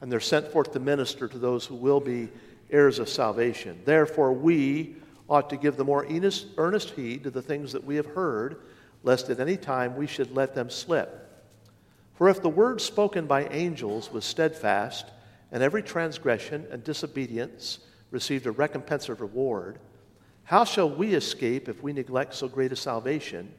and 0.00 0.10
they're 0.10 0.18
sent 0.18 0.48
forth 0.48 0.72
to 0.72 0.80
minister 0.80 1.28
to 1.28 1.38
those 1.38 1.64
who 1.64 1.76
will 1.76 2.00
be 2.00 2.28
heirs 2.70 2.98
of 2.98 3.08
salvation. 3.08 3.80
Therefore, 3.84 4.32
we 4.32 4.96
ought 5.28 5.48
to 5.50 5.56
give 5.56 5.76
the 5.76 5.84
more 5.84 6.04
earnest 6.58 6.90
heed 6.90 7.22
to 7.22 7.30
the 7.30 7.40
things 7.42 7.72
that 7.72 7.84
we 7.84 7.94
have 7.94 8.06
heard, 8.06 8.56
lest 9.04 9.30
at 9.30 9.38
any 9.38 9.56
time 9.56 9.96
we 9.96 10.08
should 10.08 10.34
let 10.34 10.56
them 10.56 10.70
slip. 10.70 11.22
For 12.14 12.28
if 12.28 12.42
the 12.42 12.48
word 12.48 12.80
spoken 12.80 13.26
by 13.26 13.46
angels 13.46 14.10
was 14.10 14.24
steadfast, 14.24 15.12
and 15.56 15.62
every 15.62 15.82
transgression 15.82 16.66
and 16.70 16.84
disobedience 16.84 17.78
received 18.10 18.44
a 18.44 18.50
recompense 18.50 19.08
of 19.08 19.22
reward, 19.22 19.78
how 20.44 20.64
shall 20.64 20.90
we 20.90 21.14
escape 21.14 21.66
if 21.66 21.82
we 21.82 21.94
neglect 21.94 22.34
so 22.34 22.46
great 22.46 22.72
a 22.72 22.76
salvation? 22.76 23.50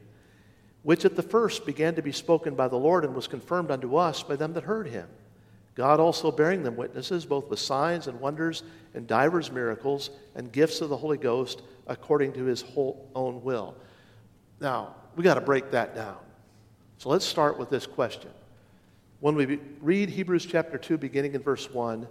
which 0.82 1.04
at 1.04 1.16
the 1.16 1.22
first 1.22 1.66
began 1.66 1.94
to 1.94 2.00
be 2.02 2.12
spoken 2.12 2.54
by 2.54 2.68
the 2.68 2.76
Lord 2.76 3.04
and 3.04 3.14
was 3.14 3.28
confirmed 3.28 3.70
unto 3.70 3.96
us 3.96 4.22
by 4.22 4.36
them 4.36 4.52
that 4.54 4.64
heard 4.64 4.86
him. 4.86 5.06
God 5.74 6.00
also 6.00 6.32
bearing 6.32 6.62
them 6.62 6.76
witnesses, 6.76 7.26
both 7.26 7.50
with 7.50 7.58
signs 7.58 8.06
and 8.06 8.18
wonders 8.20 8.62
and 8.94 9.06
divers 9.06 9.52
miracles 9.52 10.10
and 10.34 10.50
gifts 10.50 10.80
of 10.80 10.88
the 10.88 10.96
Holy 10.96 11.18
Ghost 11.18 11.62
according 11.86 12.32
to 12.32 12.44
his 12.44 12.62
whole 12.62 13.08
own 13.14 13.42
will. 13.42 13.74
Now, 14.60 14.94
we 15.14 15.22
got 15.22 15.34
to 15.34 15.40
break 15.40 15.70
that 15.72 15.94
down. 15.94 16.16
So 16.98 17.10
let's 17.10 17.26
start 17.26 17.58
with 17.58 17.70
this 17.70 17.86
question. 17.86 18.30
When 19.20 19.34
we 19.34 19.58
read 19.80 20.10
Hebrews 20.10 20.46
chapter 20.46 20.78
2, 20.78 20.96
beginning 20.96 21.34
in 21.34 21.42
verse 21.42 21.68
1, 21.70 22.06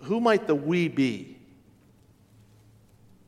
who 0.00 0.20
might 0.20 0.46
the 0.46 0.54
we 0.54 0.88
be? 0.88 1.38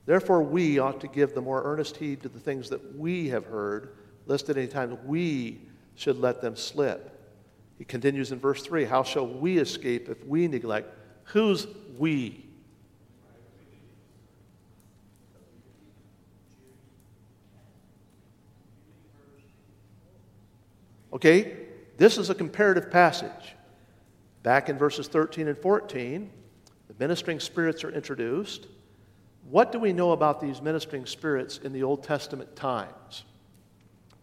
Therefore, 0.06 0.42
we 0.42 0.80
ought 0.80 1.00
to 1.02 1.08
give 1.08 1.34
the 1.34 1.40
more 1.40 1.62
earnest 1.62 1.96
heed 1.96 2.22
to 2.22 2.28
the 2.28 2.40
things 2.40 2.68
that 2.70 2.96
we 2.96 3.28
have 3.28 3.46
heard, 3.46 3.96
lest 4.26 4.48
at 4.48 4.56
any 4.56 4.66
time 4.66 4.98
we 5.06 5.60
should 5.94 6.18
let 6.18 6.40
them 6.40 6.56
slip. 6.56 7.16
He 7.78 7.84
continues 7.84 8.32
in 8.32 8.40
verse 8.40 8.62
3 8.62 8.84
How 8.84 9.04
shall 9.04 9.26
we 9.26 9.58
escape 9.58 10.08
if 10.08 10.24
we 10.26 10.48
neglect? 10.48 10.92
Who's 11.24 11.68
we? 11.96 12.44
Okay, 21.12 21.59
this 22.00 22.16
is 22.16 22.30
a 22.30 22.34
comparative 22.34 22.90
passage. 22.90 23.54
Back 24.42 24.70
in 24.70 24.78
verses 24.78 25.06
13 25.06 25.48
and 25.48 25.58
14, 25.58 26.30
the 26.88 26.94
ministering 26.98 27.38
spirits 27.38 27.84
are 27.84 27.90
introduced. 27.90 28.68
What 29.50 29.70
do 29.70 29.78
we 29.78 29.92
know 29.92 30.12
about 30.12 30.40
these 30.40 30.62
ministering 30.62 31.04
spirits 31.04 31.58
in 31.58 31.74
the 31.74 31.82
Old 31.82 32.02
Testament 32.02 32.56
times? 32.56 33.24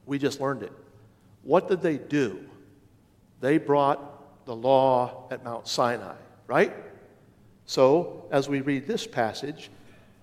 We 0.07 0.17
just 0.17 0.41
learned 0.41 0.63
it. 0.63 0.71
What 1.43 1.67
did 1.67 1.83
they 1.83 1.99
do? 1.99 2.39
They 3.41 3.59
brought 3.59 4.45
the 4.47 4.55
law 4.55 5.27
at 5.29 5.43
Mount 5.43 5.67
Sinai, 5.67 6.15
right? 6.47 6.73
So, 7.67 8.25
as 8.31 8.49
we 8.49 8.61
read 8.61 8.87
this 8.87 9.05
passage, 9.05 9.69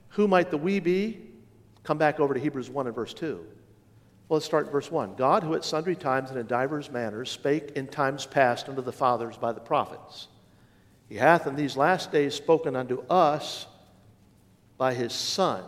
who 0.08 0.26
might 0.26 0.50
the 0.50 0.58
we 0.58 0.80
be? 0.80 1.20
Come 1.84 1.98
back 1.98 2.18
over 2.18 2.34
to 2.34 2.40
Hebrews 2.40 2.68
1 2.68 2.88
and 2.88 2.96
verse 2.96 3.14
2. 3.14 3.46
Well, 4.28 4.36
let's 4.38 4.46
start 4.46 4.72
verse 4.72 4.90
1. 4.90 5.16
God, 5.16 5.42
who 5.42 5.54
at 5.54 5.64
sundry 5.64 5.96
times 5.96 6.30
and 6.30 6.38
in 6.38 6.46
divers 6.46 6.90
manners 6.90 7.30
spake 7.30 7.72
in 7.76 7.86
times 7.86 8.24
past 8.24 8.68
unto 8.68 8.80
the 8.80 8.92
fathers 8.92 9.36
by 9.36 9.52
the 9.52 9.60
prophets, 9.60 10.28
he 11.08 11.16
hath 11.16 11.46
in 11.46 11.56
these 11.56 11.76
last 11.76 12.10
days 12.10 12.34
spoken 12.34 12.74
unto 12.74 13.02
us 13.10 13.66
by 14.78 14.94
his 14.94 15.12
Son, 15.12 15.62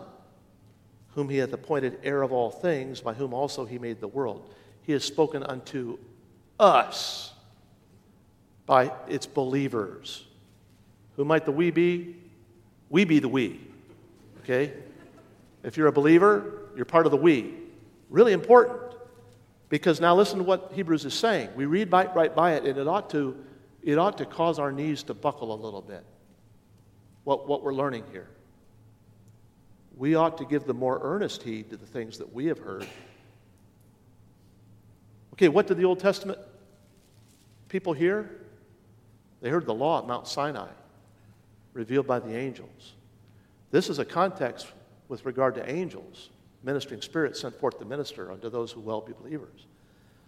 whom 1.13 1.29
he 1.29 1.37
hath 1.37 1.53
appointed 1.53 1.99
heir 2.03 2.23
of 2.23 2.31
all 2.31 2.49
things, 2.49 2.99
by 2.99 3.13
whom 3.13 3.33
also 3.33 3.63
he 3.63 3.77
made 3.77 4.01
the 4.01 4.07
world. 4.07 4.53
He 4.81 4.93
has 4.93 5.03
spoken 5.03 5.43
unto 5.43 5.99
us 6.59 7.33
by 8.65 8.91
its 9.07 9.27
believers. 9.27 10.25
Who 11.15 11.25
might 11.25 11.45
the 11.45 11.51
we 11.51 11.69
be? 11.69 12.15
We 12.89 13.05
be 13.05 13.19
the 13.19 13.29
we. 13.29 13.59
Okay? 14.43 14.73
If 15.63 15.77
you're 15.77 15.87
a 15.87 15.91
believer, 15.91 16.63
you're 16.75 16.85
part 16.85 17.05
of 17.05 17.11
the 17.11 17.17
we. 17.17 17.56
Really 18.09 18.33
important. 18.33 18.79
Because 19.69 19.99
now 19.99 20.15
listen 20.15 20.37
to 20.37 20.43
what 20.43 20.71
Hebrews 20.73 21.03
is 21.03 21.13
saying. 21.13 21.49
We 21.55 21.65
read 21.65 21.89
by, 21.89 22.05
right 22.13 22.33
by 22.33 22.53
it, 22.53 22.65
and 22.65 22.77
it 22.77 22.87
ought 22.87 23.09
to, 23.09 23.35
it 23.83 23.97
ought 23.97 24.17
to 24.19 24.25
cause 24.25 24.59
our 24.59 24.71
knees 24.71 25.03
to 25.03 25.13
buckle 25.13 25.53
a 25.53 25.59
little 25.59 25.81
bit. 25.81 26.03
What, 27.25 27.47
what 27.47 27.63
we're 27.63 27.73
learning 27.73 28.03
here 28.11 28.29
we 29.97 30.13
ought 30.13 30.37
to 30.37 30.45
give 30.45 30.65
the 30.65 30.73
more 30.73 30.99
earnest 31.01 31.43
heed 31.43 31.71
to 31.71 31.77
the 31.77 31.85
things 31.85 32.19
that 32.19 32.31
we 32.31 32.45
have 32.45 32.59
heard. 32.59 32.87
Okay, 35.33 35.49
what 35.49 35.67
did 35.67 35.77
the 35.77 35.85
Old 35.85 35.99
Testament 35.99 36.39
people 37.67 37.93
hear? 37.93 38.29
They 39.41 39.49
heard 39.49 39.65
the 39.65 39.73
law 39.73 39.99
at 39.99 40.07
Mount 40.07 40.27
Sinai, 40.27 40.69
revealed 41.73 42.07
by 42.07 42.19
the 42.19 42.35
angels. 42.35 42.93
This 43.71 43.89
is 43.89 43.99
a 43.99 44.05
context 44.05 44.67
with 45.09 45.25
regard 45.25 45.55
to 45.55 45.69
angels, 45.69 46.29
ministering 46.63 47.01
spirit 47.01 47.37
sent 47.37 47.55
forth 47.59 47.79
to 47.79 47.85
minister 47.85 48.31
unto 48.31 48.49
those 48.49 48.71
who 48.71 48.81
will 48.81 49.01
be 49.01 49.13
believers. 49.13 49.65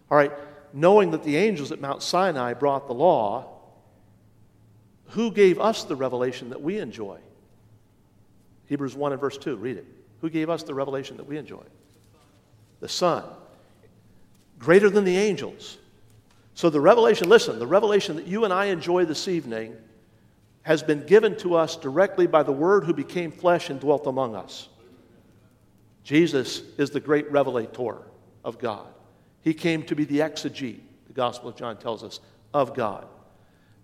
All 0.10 0.18
right, 0.18 0.32
knowing 0.74 1.12
that 1.12 1.24
the 1.24 1.38
angels 1.38 1.72
at 1.72 1.82
Mount 1.82 2.02
Sinai 2.02 2.54
brought 2.54 2.88
the 2.88 2.94
law, 2.94 3.60
who 5.10 5.32
gave 5.32 5.60
us 5.60 5.84
the 5.84 5.96
revelation 5.96 6.50
that 6.50 6.62
we 6.62 6.80
enjoy? 6.80 7.18
Hebrews 8.68 8.96
1 8.96 9.12
and 9.12 9.22
verse 9.22 9.38
2. 9.38 9.56
Read 9.56 9.78
it. 9.78 9.86
Who 10.22 10.30
gave 10.30 10.50
us 10.50 10.64
the 10.64 10.74
revelation 10.74 11.18
that 11.18 11.26
we 11.26 11.38
enjoy? 11.38 11.64
The 12.80 12.90
Son. 12.90 13.24
Greater 14.60 14.90
than 14.90 15.06
the 15.06 15.18
angels. 15.18 15.78
So 16.54 16.70
the 16.70 16.82
revelation, 16.82 17.30
listen, 17.30 17.58
the 17.58 17.66
revelation 17.66 18.18
that 18.18 18.28
you 18.28 18.44
and 18.44 18.54
I 18.54 18.66
enjoy 18.66 19.06
this 19.06 19.28
evening 19.28 19.76
has 20.64 20.84
been 20.84 21.06
given 21.06 21.36
to 21.38 21.56
us 21.56 21.76
directly 21.76 22.28
by 22.28 22.44
the 22.44 22.52
Word 22.52 22.84
who 22.84 22.94
became 22.94 23.32
flesh 23.32 23.70
and 23.70 23.80
dwelt 23.80 24.06
among 24.06 24.36
us. 24.36 24.68
Jesus 26.04 26.62
is 26.78 26.90
the 26.90 27.00
great 27.00 27.32
revelator 27.32 27.98
of 28.44 28.58
God. 28.58 28.88
He 29.42 29.54
came 29.54 29.84
to 29.84 29.96
be 29.96 30.06
the 30.06 30.20
exegete, 30.20 30.80
the 31.08 31.14
Gospel 31.14 31.50
of 31.50 31.56
John 31.56 31.78
tells 31.78 32.04
us, 32.04 32.20
of 32.54 32.74
God. 32.74 33.08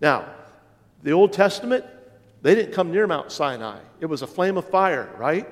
Now, 0.01 0.27
the 1.03 1.11
Old 1.11 1.33
Testament 1.33 1.85
They 2.41 2.53
didn't 2.53 2.73
come 2.73 2.91
near 2.91 3.07
Mount 3.07 3.31
Sinai, 3.31 3.79
it 3.99 4.05
was 4.05 4.21
a 4.21 4.27
flame 4.27 4.55
of 4.55 4.69
fire, 4.69 5.09
right? 5.17 5.47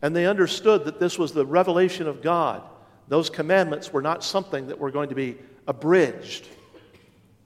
And 0.00 0.14
they 0.14 0.26
understood 0.26 0.84
that 0.84 1.00
this 1.00 1.18
was 1.18 1.32
the 1.32 1.44
revelation 1.44 2.06
of 2.06 2.22
God. 2.22 2.62
Those 3.08 3.28
commandments 3.28 3.92
were 3.92 4.00
not 4.00 4.22
something 4.22 4.68
that 4.68 4.78
were 4.78 4.92
going 4.92 5.08
to 5.08 5.16
be 5.16 5.38
abridged. 5.66 6.46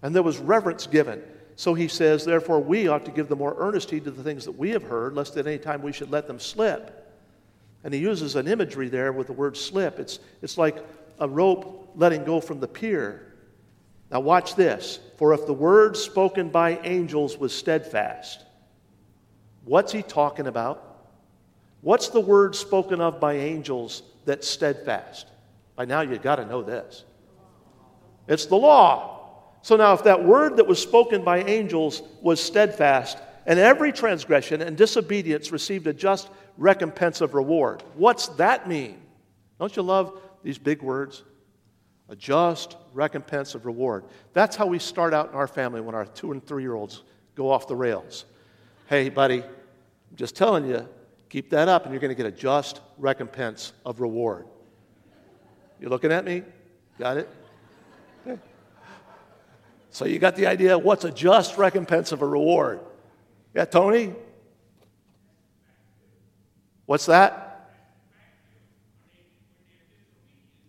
And 0.02 0.14
there 0.14 0.22
was 0.22 0.36
reverence 0.36 0.86
given. 0.86 1.22
So 1.56 1.72
he 1.72 1.88
says, 1.88 2.26
Therefore, 2.26 2.60
we 2.60 2.88
ought 2.88 3.06
to 3.06 3.10
give 3.10 3.28
the 3.28 3.36
more 3.36 3.54
earnest 3.56 3.90
heed 3.90 4.04
to 4.04 4.10
the 4.10 4.22
things 4.22 4.44
that 4.44 4.58
we 4.58 4.68
have 4.70 4.82
heard, 4.82 5.14
lest 5.14 5.38
at 5.38 5.46
any 5.46 5.56
time 5.56 5.80
we 5.80 5.92
should 5.92 6.10
let 6.10 6.26
them 6.26 6.38
slip. 6.38 7.01
And 7.84 7.92
he 7.92 8.00
uses 8.00 8.36
an 8.36 8.46
imagery 8.46 8.88
there 8.88 9.12
with 9.12 9.26
the 9.26 9.32
word 9.32 9.56
slip. 9.56 9.98
It's, 9.98 10.20
it's 10.40 10.56
like 10.56 10.76
a 11.18 11.28
rope 11.28 11.92
letting 11.94 12.24
go 12.24 12.40
from 12.40 12.60
the 12.60 12.68
pier. 12.68 13.34
Now, 14.10 14.20
watch 14.20 14.54
this. 14.54 15.00
For 15.18 15.32
if 15.34 15.46
the 15.46 15.54
word 15.54 15.96
spoken 15.96 16.50
by 16.50 16.78
angels 16.78 17.36
was 17.36 17.54
steadfast, 17.54 18.44
what's 19.64 19.92
he 19.92 20.02
talking 20.02 20.46
about? 20.46 20.88
What's 21.80 22.08
the 22.08 22.20
word 22.20 22.54
spoken 22.54 23.00
of 23.00 23.18
by 23.18 23.34
angels 23.34 24.02
that's 24.24 24.48
steadfast? 24.48 25.26
By 25.74 25.84
now, 25.84 26.02
you've 26.02 26.22
got 26.22 26.36
to 26.36 26.46
know 26.46 26.62
this. 26.62 27.04
It's 28.28 28.46
the 28.46 28.56
law. 28.56 29.18
So 29.62 29.76
now, 29.76 29.92
if 29.94 30.04
that 30.04 30.24
word 30.24 30.56
that 30.58 30.66
was 30.66 30.80
spoken 30.80 31.24
by 31.24 31.42
angels 31.42 32.02
was 32.20 32.40
steadfast, 32.40 33.18
and 33.46 33.58
every 33.58 33.92
transgression 33.92 34.62
and 34.62 34.76
disobedience 34.76 35.52
received 35.52 35.86
a 35.86 35.92
just 35.92 36.28
recompense 36.56 37.20
of 37.20 37.34
reward, 37.34 37.82
what's 37.94 38.28
that 38.28 38.68
mean? 38.68 39.00
Don't 39.58 39.74
you 39.76 39.82
love 39.82 40.20
these 40.42 40.58
big 40.58 40.82
words? 40.82 41.22
A 42.08 42.16
just 42.16 42.76
recompense 42.92 43.54
of 43.54 43.64
reward. 43.64 44.04
That's 44.32 44.56
how 44.56 44.66
we 44.66 44.78
start 44.78 45.14
out 45.14 45.30
in 45.30 45.34
our 45.34 45.46
family 45.46 45.80
when 45.80 45.94
our 45.94 46.04
two 46.04 46.32
and 46.32 46.44
three 46.44 46.62
year 46.62 46.74
olds 46.74 47.02
go 47.34 47.50
off 47.50 47.66
the 47.66 47.76
rails. 47.76 48.26
Hey, 48.86 49.08
buddy, 49.08 49.42
I'm 49.42 50.16
just 50.16 50.36
telling 50.36 50.66
you, 50.68 50.86
keep 51.28 51.48
that 51.50 51.68
up 51.68 51.84
and 51.84 51.92
you're 51.92 52.00
going 52.00 52.14
to 52.14 52.14
get 52.14 52.26
a 52.26 52.36
just 52.36 52.80
recompense 52.98 53.72
of 53.86 54.00
reward. 54.00 54.46
You 55.80 55.88
looking 55.88 56.12
at 56.12 56.24
me? 56.24 56.42
Got 56.98 57.16
it? 57.16 57.28
So 59.92 60.06
you 60.06 60.18
got 60.18 60.36
the 60.36 60.46
idea 60.46 60.78
what's 60.78 61.04
a 61.04 61.10
just 61.10 61.58
recompense 61.58 62.12
of 62.12 62.22
a 62.22 62.26
reward? 62.26 62.80
Yeah, 63.54 63.64
Tony? 63.64 64.14
What's 66.86 67.06
that? 67.06 67.70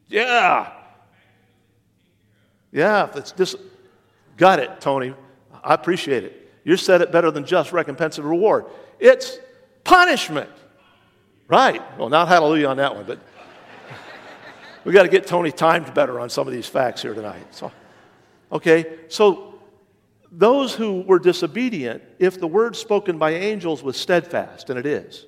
Yeah. 0.07 0.71
Yeah, 2.71 3.09
if 3.09 3.15
it's 3.15 3.31
dis- 3.31 3.55
got 4.37 4.59
it, 4.59 4.81
Tony. 4.81 5.13
I 5.63 5.73
appreciate 5.73 6.23
it. 6.23 6.51
You 6.63 6.77
said 6.77 7.01
it 7.01 7.11
better 7.11 7.31
than 7.31 7.45
just 7.45 7.71
recompense 7.71 8.17
of 8.17 8.25
reward. 8.25 8.65
It's 8.99 9.37
punishment. 9.83 10.49
Right. 11.47 11.81
Well, 11.97 12.09
not 12.09 12.27
hallelujah 12.27 12.67
on 12.67 12.77
that 12.77 12.95
one, 12.95 13.05
but 13.05 13.19
we 14.85 14.93
got 14.93 15.03
to 15.03 15.09
get 15.09 15.27
Tony 15.27 15.51
timed 15.51 15.93
better 15.93 16.19
on 16.19 16.29
some 16.29 16.47
of 16.47 16.53
these 16.53 16.67
facts 16.67 17.01
here 17.01 17.13
tonight. 17.13 17.45
So. 17.51 17.71
Okay, 18.53 18.99
so 19.07 19.52
those 20.35 20.73
who 20.73 21.01
were 21.01 21.19
disobedient, 21.19 22.01
if 22.19 22.39
the 22.39 22.47
word 22.47 22.75
spoken 22.75 23.17
by 23.17 23.31
angels 23.31 23.83
was 23.83 23.97
steadfast, 23.97 24.69
and 24.69 24.79
it 24.79 24.85
is, 24.85 25.25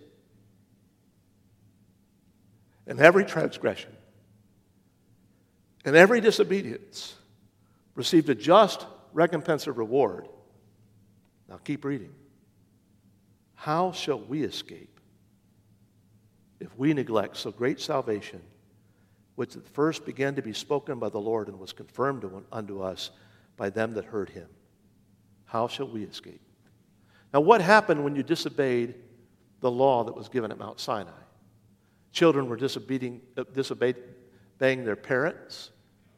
and 2.88 3.00
every 3.00 3.26
transgression 3.26 3.92
and 5.86 5.96
every 5.96 6.22
disobedience 6.22 7.16
received 7.94 8.30
a 8.30 8.36
just 8.36 8.86
recompense 9.14 9.68
of 9.68 9.78
reward. 9.78 10.28
Now 11.48 11.58
keep 11.58 11.86
reading. 11.86 12.14
How 13.54 13.92
shall 13.92 14.20
we 14.20 14.44
escape 14.44 15.00
if 16.60 16.76
we 16.78 16.94
neglect 16.94 17.38
so 17.38 17.52
great 17.52 17.80
salvation? 17.80 18.42
which 19.36 19.56
at 19.56 19.68
first 19.68 20.06
began 20.06 20.36
to 20.36 20.42
be 20.42 20.54
spoken 20.54 20.98
by 20.98 21.10
the 21.10 21.20
Lord 21.20 21.48
and 21.48 21.60
was 21.60 21.74
confirmed 21.74 22.26
unto 22.52 22.82
us 22.82 23.12
by 23.58 23.70
them 23.70 23.94
that 23.94 24.06
heard 24.06 24.30
him. 24.30 24.48
How 25.46 25.68
shall 25.68 25.88
we 25.88 26.04
escape? 26.04 26.42
Now, 27.34 27.42
what 27.42 27.62
happened 27.62 28.04
when 28.04 28.16
you 28.16 28.24
disobeyed 28.24 28.96
the 29.62 29.72
law 29.72 30.04
that 30.04 30.16
was 30.16 30.30
given 30.30 30.52
at 30.52 30.58
Mount 30.58 30.80
Sinai? 30.80 31.12
Children 32.12 32.48
were 32.48 32.56
disobeying, 32.56 33.22
uh, 33.38 33.44
disobeying 33.54 33.96
their 34.60 34.96
parents, 34.96 35.72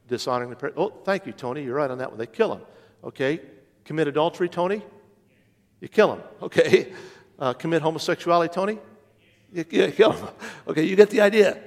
dishonoring 0.08 0.50
their 0.50 0.58
parents. 0.58 0.80
Oh, 0.80 0.94
thank 1.04 1.26
you, 1.26 1.34
Tony. 1.34 1.64
You're 1.64 1.76
right 1.76 1.90
on 1.90 1.98
that 1.98 2.10
one. 2.10 2.20
They 2.20 2.28
kill 2.28 2.50
them. 2.50 2.62
Okay. 3.04 3.42
Commit 3.84 4.08
adultery, 4.08 4.50
Tony? 4.50 4.84
You 5.80 5.88
kill 5.88 6.10
them. 6.16 6.24
Okay. 6.42 6.94
Uh, 7.40 7.54
commit 7.54 7.84
homosexuality, 7.84 8.52
Tony? 8.52 8.80
You, 9.54 9.64
you 9.70 9.92
kill 9.92 10.14
them. 10.14 10.30
Okay, 10.68 10.84
you 10.84 10.96
get 10.96 11.10
the 11.10 11.22
idea 11.22 11.62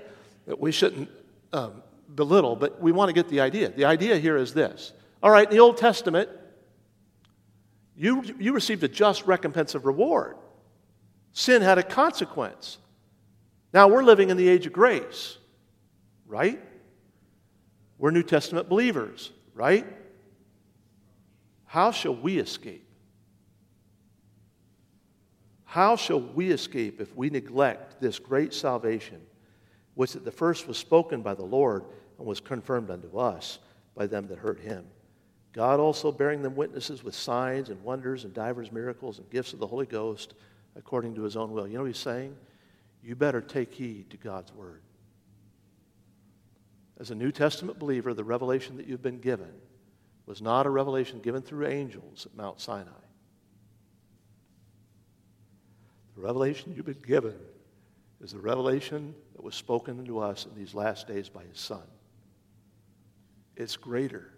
that 0.47 0.59
we 0.59 0.73
shouldn't 0.73 1.09
um, 1.53 1.83
belittle, 2.15 2.57
but 2.57 2.81
we 2.81 2.93
want 2.93 3.09
to 3.09 3.13
get 3.13 3.29
the 3.29 3.41
idea. 3.41 3.71
The 3.71 3.85
idea 3.85 4.17
here 4.19 4.37
is 4.37 4.53
this. 4.53 4.93
All 5.23 5.31
right, 5.31 5.47
in 5.49 5.51
the 5.51 5.61
Old 5.61 5.77
Testament, 5.77 6.29
you, 8.01 8.25
you 8.39 8.55
received 8.55 8.83
a 8.83 8.89
just 8.89 9.27
recompense 9.27 9.75
of 9.75 9.85
reward. 9.85 10.37
Sin 11.35 11.61
had 11.61 11.77
a 11.77 11.83
consequence. 11.83 12.79
Now 13.75 13.89
we're 13.89 14.03
living 14.03 14.31
in 14.31 14.39
the 14.39 14.49
age 14.49 14.65
of 14.65 14.73
grace, 14.73 15.37
right? 16.27 16.59
We're 17.99 18.11
New 18.11 18.23
Testament 18.23 18.71
believers, 18.71 19.33
right? 19.53 19.87
How 21.67 21.91
shall 21.91 22.15
we 22.15 22.39
escape? 22.39 22.89
How 25.67 25.97
shall 25.97 26.23
we 26.23 26.51
escape 26.51 27.03
if 27.03 27.15
we 27.15 27.29
neglect 27.29 28.01
this 28.01 28.19
great 28.19 28.55
salvation 28.55 29.21
which 29.93 30.17
at 30.17 30.25
the 30.25 30.33
first 30.33 30.67
was 30.67 30.79
spoken 30.79 31.21
by 31.21 31.35
the 31.35 31.45
Lord 31.45 31.85
and 32.17 32.27
was 32.27 32.41
confirmed 32.41 32.89
unto 32.89 33.19
us 33.19 33.59
by 33.95 34.07
them 34.07 34.29
that 34.29 34.39
heard 34.39 34.59
him. 34.59 34.87
God 35.53 35.81
also 35.81 36.13
bearing 36.13 36.43
them 36.43 36.55
witnesses 36.55 37.03
with 37.03 37.15
signs 37.15 37.71
and 37.71 37.83
wonders 37.83 38.25
and 38.25 38.33
divers 38.33 38.71
miracles 38.71 39.19
and 39.19 39.29
gifts 39.31 39.53
of 39.53 39.59
the 39.59 39.67
Holy 39.67 39.87
Ghost 39.87 40.35
according 40.77 41.15
to 41.17 41.23
his 41.23 41.37
own 41.37 41.51
will. 41.51 41.67
You 41.67 41.75
know 41.75 41.81
what 41.81 41.89
he's 41.89 41.99
saying? 41.99 42.37
You 43.03 43.17
better 43.17 43.41
take 43.41 43.75
heed 43.75 44.11
to 44.11 44.17
God's 44.17 44.53
word. 44.53 44.83
As 47.01 47.11
a 47.11 47.15
New 47.15 47.33
Testament 47.33 47.79
believer, 47.79 48.15
the 48.15 48.23
revelation 48.23 48.77
that 48.77 48.87
you've 48.87 49.03
been 49.03 49.21
given 49.21 49.53
was 50.27 50.43
not 50.43 50.67
a 50.67 50.71
revelation 50.71 51.19
given 51.21 51.43
through 51.43 51.67
angels 51.67 52.27
at 52.27 52.37
Mount 52.37 52.61
Sinai. 52.61 52.91
The 56.15 56.21
revelation 56.21 56.75
you've 56.77 56.87
been 56.87 57.03
given 57.05 57.35
is 58.21 58.33
the 58.33 58.39
revelation 58.39 59.15
that 59.35 59.43
was 59.43 59.55
spoken 59.55 59.99
unto 59.99 60.19
us 60.19 60.45
in 60.45 60.55
these 60.55 60.75
last 60.75 61.09
days 61.09 61.29
by 61.29 61.43
his 61.45 61.59
Son. 61.59 61.83
It's 63.57 63.77
greater. 63.77 64.31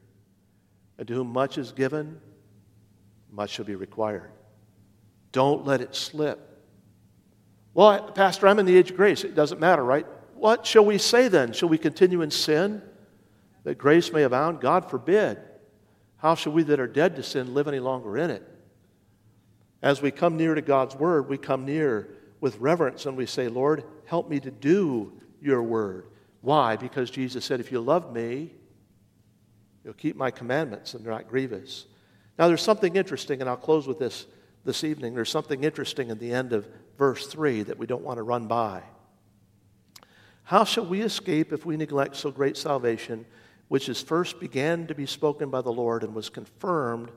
And 0.99 1.09
to 1.09 1.15
whom 1.15 1.33
much 1.33 1.59
is 1.59 1.73
given, 1.73 2.21
much 3.31 3.51
shall 3.51 3.65
be 3.65 3.75
required. 3.75 4.31
Don't 5.33 5.67
let 5.67 5.81
it 5.81 5.95
slip. 5.95 6.49
Well, 7.75 8.13
Pastor, 8.13 8.47
I'm 8.47 8.59
in 8.59 8.67
the 8.67 8.77
age 8.77 8.91
of 8.91 8.97
grace. 8.97 9.25
It 9.25 9.35
doesn't 9.35 9.61
matter, 9.61 9.83
right? 9.83 10.07
What 10.35 10.67
shall 10.67 10.85
we 10.85 10.99
say 10.99 11.29
then? 11.29 11.53
Shall 11.53 11.69
we 11.69 11.79
continue 11.79 12.21
in 12.23 12.31
sin 12.31 12.83
that 13.65 13.79
grace 13.79 14.13
may 14.13 14.25
abound? 14.25 14.61
God 14.61 14.91
forbid. 14.91 15.39
How 16.19 16.35
shall 16.35 16.53
we 16.53 16.63
that 16.65 16.81
are 16.81 16.87
dead 16.87 17.17
to 17.17 17.23
sin 17.23 17.55
live 17.55 17.67
any 17.67 17.81
longer 17.81 18.19
in 18.19 18.31
it? 18.31 18.47
As 19.81 20.03
we 20.03 20.11
come 20.11 20.37
near 20.37 20.55
to 20.55 20.63
God's 20.63 20.95
word, 20.95 21.29
we 21.29 21.39
come 21.39 21.65
near 21.65 22.09
with 22.41 22.59
reverence 22.59 23.07
and 23.07 23.17
we 23.17 23.27
say, 23.27 23.49
Lord, 23.49 23.85
help 24.05 24.29
me 24.29 24.39
to 24.41 24.51
do 24.51 25.13
your 25.41 25.63
word. 25.63 26.07
Why? 26.41 26.77
Because 26.77 27.11
Jesus 27.11 27.45
said, 27.45 27.61
if 27.61 27.73
you 27.73 27.81
love 27.81 28.13
me, 28.13 28.53
you'll 29.85 29.95
keep 29.95 30.17
my 30.17 30.31
commandments 30.31 30.95
and 30.95 31.05
they're 31.05 31.13
not 31.13 31.29
grievous. 31.29 31.87
Now, 32.39 32.49
there's 32.49 32.63
something 32.63 32.97
interesting, 32.97 33.41
and 33.41 33.49
I'll 33.49 33.57
close 33.57 33.87
with 33.87 33.99
this 33.99 34.27
this 34.65 34.85
evening. 34.85 35.15
There's 35.15 35.31
something 35.31 35.65
interesting 35.65 36.11
in 36.11 36.19
the 36.19 36.33
end 36.33 36.53
of 36.53 36.69
verse 36.99 37.27
3 37.27 37.65
that 37.65 37.79
we 37.79 37.87
don't 37.87 38.03
want 38.03 38.19
to 38.19 38.23
run 38.23 38.47
by. 38.47 38.83
How 40.45 40.65
shall 40.65 40.87
we 40.87 41.01
escape 41.03 41.53
if 41.53 41.65
we 41.65 41.77
neglect 41.77 42.17
so 42.17 42.31
great 42.31 42.57
salvation, 42.57 43.25
which 43.69 43.89
is 43.89 44.03
first 44.03 44.39
began 44.41 44.87
to 44.87 44.95
be 44.95 45.07
spoken 45.07 45.51
by 45.51 45.63
the 45.63 45.73
Lord 45.73 46.03
and 46.03 46.15
was 46.15 46.29
confirmed 46.29 47.11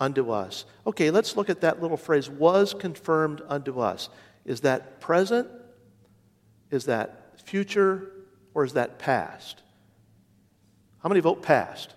unto 0.00 0.30
us? 0.30 0.64
Okay, 0.86 1.10
let's 1.10 1.36
look 1.36 1.48
at 1.48 1.60
that 1.60 1.80
little 1.80 1.96
phrase, 1.96 2.28
was 2.28 2.74
confirmed 2.74 3.42
unto 3.48 3.80
us. 3.80 4.08
Is 4.44 4.60
that 4.62 5.00
present? 5.00 5.48
Is 6.70 6.86
that 6.86 7.40
future? 7.40 8.12
Or 8.54 8.64
is 8.64 8.72
that 8.72 8.98
past? 8.98 9.62
How 11.06 11.08
many 11.08 11.20
vote 11.20 11.40
past? 11.40 11.94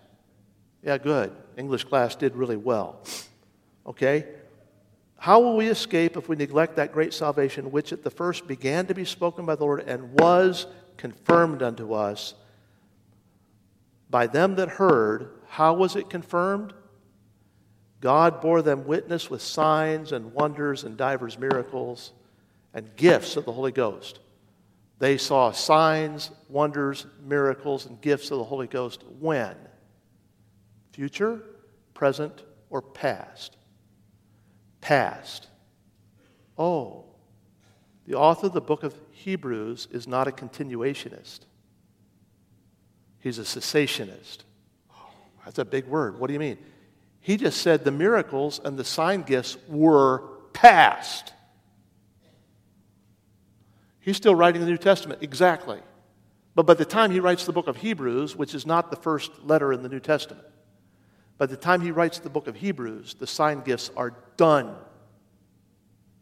Yeah, 0.84 1.00
good. 1.00 1.36
English 1.58 1.86
class 1.86 2.16
did 2.16 2.36
really 2.36 2.58
well. 2.58 3.00
Okay? 3.88 4.28
How 5.18 5.40
will 5.40 5.58
we 5.58 5.68
escape 5.68 6.16
if 6.16 6.30
we 6.30 6.36
neglect 6.36 6.76
that 6.76 6.92
great 6.92 7.12
salvation 7.12 7.72
which 7.72 7.92
at 7.92 8.04
the 8.04 8.12
first 8.12 8.46
began 8.46 8.86
to 8.86 8.94
be 8.94 9.06
spoken 9.06 9.48
by 9.48 9.56
the 9.56 9.64
Lord 9.64 9.80
and 9.80 10.14
was 10.14 10.68
confirmed 10.96 11.64
unto 11.64 11.94
us 11.94 12.36
by 14.12 14.28
them 14.28 14.54
that 14.58 14.70
heard? 14.70 15.32
How 15.48 15.74
was 15.74 15.96
it 15.96 16.12
confirmed? 16.12 16.76
God 18.02 18.42
bore 18.42 18.62
them 18.62 18.86
witness 18.86 19.28
with 19.28 19.42
signs 19.42 20.12
and 20.12 20.36
wonders 20.36 20.84
and 20.84 20.96
divers 20.96 21.40
miracles 21.40 22.12
and 22.76 22.96
gifts 22.96 23.38
of 23.38 23.46
the 23.46 23.54
Holy 23.54 23.72
Ghost. 23.72 24.20
They 25.00 25.18
saw 25.18 25.52
signs, 25.52 26.30
wonders, 26.50 27.06
miracles, 27.26 27.86
and 27.86 28.00
gifts 28.02 28.32
of 28.32 28.38
the 28.38 28.44
Holy 28.44 28.68
Ghost 28.68 29.04
when? 29.20 29.56
Future, 30.92 31.42
present, 31.94 32.44
or 32.70 32.82
past? 32.82 33.56
Past. 34.82 35.48
Oh, 36.58 37.06
the 38.06 38.16
author 38.16 38.48
of 38.48 38.54
the 38.54 38.62
book 38.62 38.84
of 38.84 38.94
Hebrews 39.12 39.88
is 39.92 40.08
not 40.08 40.28
a 40.28 40.32
continuationist, 40.32 41.42
he's 43.20 43.40
a 43.40 43.44
cessationist. 43.44 44.40
That's 45.46 45.58
a 45.58 45.66
big 45.66 45.88
word. 45.88 46.20
What 46.20 46.28
do 46.28 46.34
you 46.34 46.40
mean? 46.40 46.60
He 47.22 47.36
just 47.36 47.62
said 47.62 47.84
the 47.84 47.92
miracles 47.92 48.60
and 48.64 48.78
the 48.78 48.84
sign 48.84 49.24
gifts 49.24 49.58
were 49.68 50.20
past. 50.54 51.34
He's 54.00 54.18
still 54.18 54.36
writing 54.36 54.62
the 54.62 54.68
New 54.68 54.78
Testament, 54.78 55.22
exactly. 55.22 55.80
But 56.56 56.66
by 56.66 56.74
the 56.74 56.86
time 56.86 57.12
he 57.12 57.20
writes 57.20 57.46
the 57.46 57.54
book 57.54 57.68
of 57.68 57.78
Hebrews, 57.78 58.36
which 58.36 58.54
is 58.54 58.66
not 58.66 58.90
the 58.90 58.98
first 58.98 59.32
letter 59.44 59.72
in 59.72 59.84
the 59.84 59.90
New 59.90 60.00
Testament, 60.00 60.46
by 61.38 61.46
the 61.46 61.58
time 61.58 61.82
he 61.82 61.92
writes 61.92 62.20
the 62.20 62.30
book 62.30 62.48
of 62.48 62.56
Hebrews, 62.56 63.16
the 63.20 63.28
sign 63.28 63.62
gifts 63.62 63.92
are 63.96 64.14
done. 64.36 64.76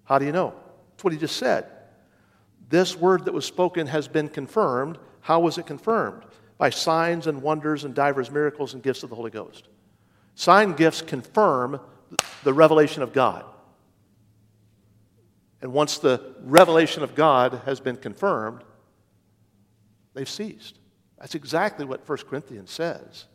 How 0.04 0.20
do 0.20 0.26
you 0.26 0.32
know? 0.32 0.54
That's 0.92 1.04
what 1.04 1.14
he 1.14 1.20
just 1.20 1.38
said. 1.38 1.66
This 2.70 2.96
word 2.96 3.26
that 3.26 3.34
was 3.34 3.46
spoken 3.46 3.88
has 3.88 4.08
been 4.08 4.30
confirmed. 4.30 4.98
How 5.22 5.40
was 5.40 5.58
it 5.58 5.66
confirmed? 5.66 6.24
By 6.58 6.70
signs 6.70 7.28
and 7.28 7.42
wonders 7.42 7.84
and 7.84 7.96
divers 7.96 8.30
miracles 8.30 8.74
and 8.74 8.84
gifts 8.84 9.04
of 9.04 9.10
the 9.10 9.16
Holy 9.16 9.32
Ghost. 9.32 9.68
Sign 10.36 10.74
gifts 10.74 11.02
confirm 11.02 11.80
the 12.44 12.54
revelation 12.54 13.02
of 13.02 13.14
God. 13.14 13.44
And 15.62 15.74
once 15.74 15.98
the 15.98 16.36
revelation 16.42 17.04
of 17.04 17.16
God 17.16 17.62
has 17.66 17.80
been 17.80 17.98
confirmed, 17.98 18.64
they've 20.14 20.30
ceased. 20.30 20.78
That's 21.20 21.36
exactly 21.36 21.86
what 21.86 22.08
1 22.08 22.18
Corinthians 22.30 22.72
says. 22.72 23.26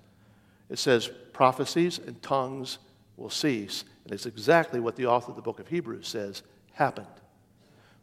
It 0.71 0.79
says 0.79 1.11
prophecies 1.33 1.99
and 1.99 2.21
tongues 2.23 2.79
will 3.17 3.31
cease. 3.31 3.85
And 4.05 4.13
it's 4.13 4.27
exactly 4.27 4.81
what 4.81 4.97
the 4.97 5.07
author 5.07 5.31
of 5.31 5.37
the 5.37 5.43
book 5.43 5.61
of 5.61 5.69
Hebrews 5.69 6.09
says 6.09 6.43
happened. 6.73 7.07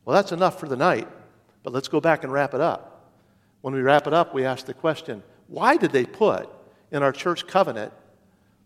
Well, 0.05 0.15
that's 0.15 0.31
enough 0.31 0.59
for 0.59 0.67
the 0.67 0.75
night, 0.75 1.07
but 1.63 1.73
let's 1.73 1.87
go 1.87 2.01
back 2.01 2.23
and 2.23 2.31
wrap 2.31 2.53
it 2.53 2.61
up. 2.61 3.11
When 3.61 3.73
we 3.73 3.81
wrap 3.81 4.07
it 4.07 4.13
up, 4.13 4.33
we 4.33 4.45
ask 4.45 4.65
the 4.65 4.73
question 4.73 5.23
why 5.47 5.77
did 5.77 5.91
they 5.91 6.05
put 6.05 6.47
in 6.91 7.01
our 7.01 7.11
church 7.11 7.47
covenant 7.47 7.91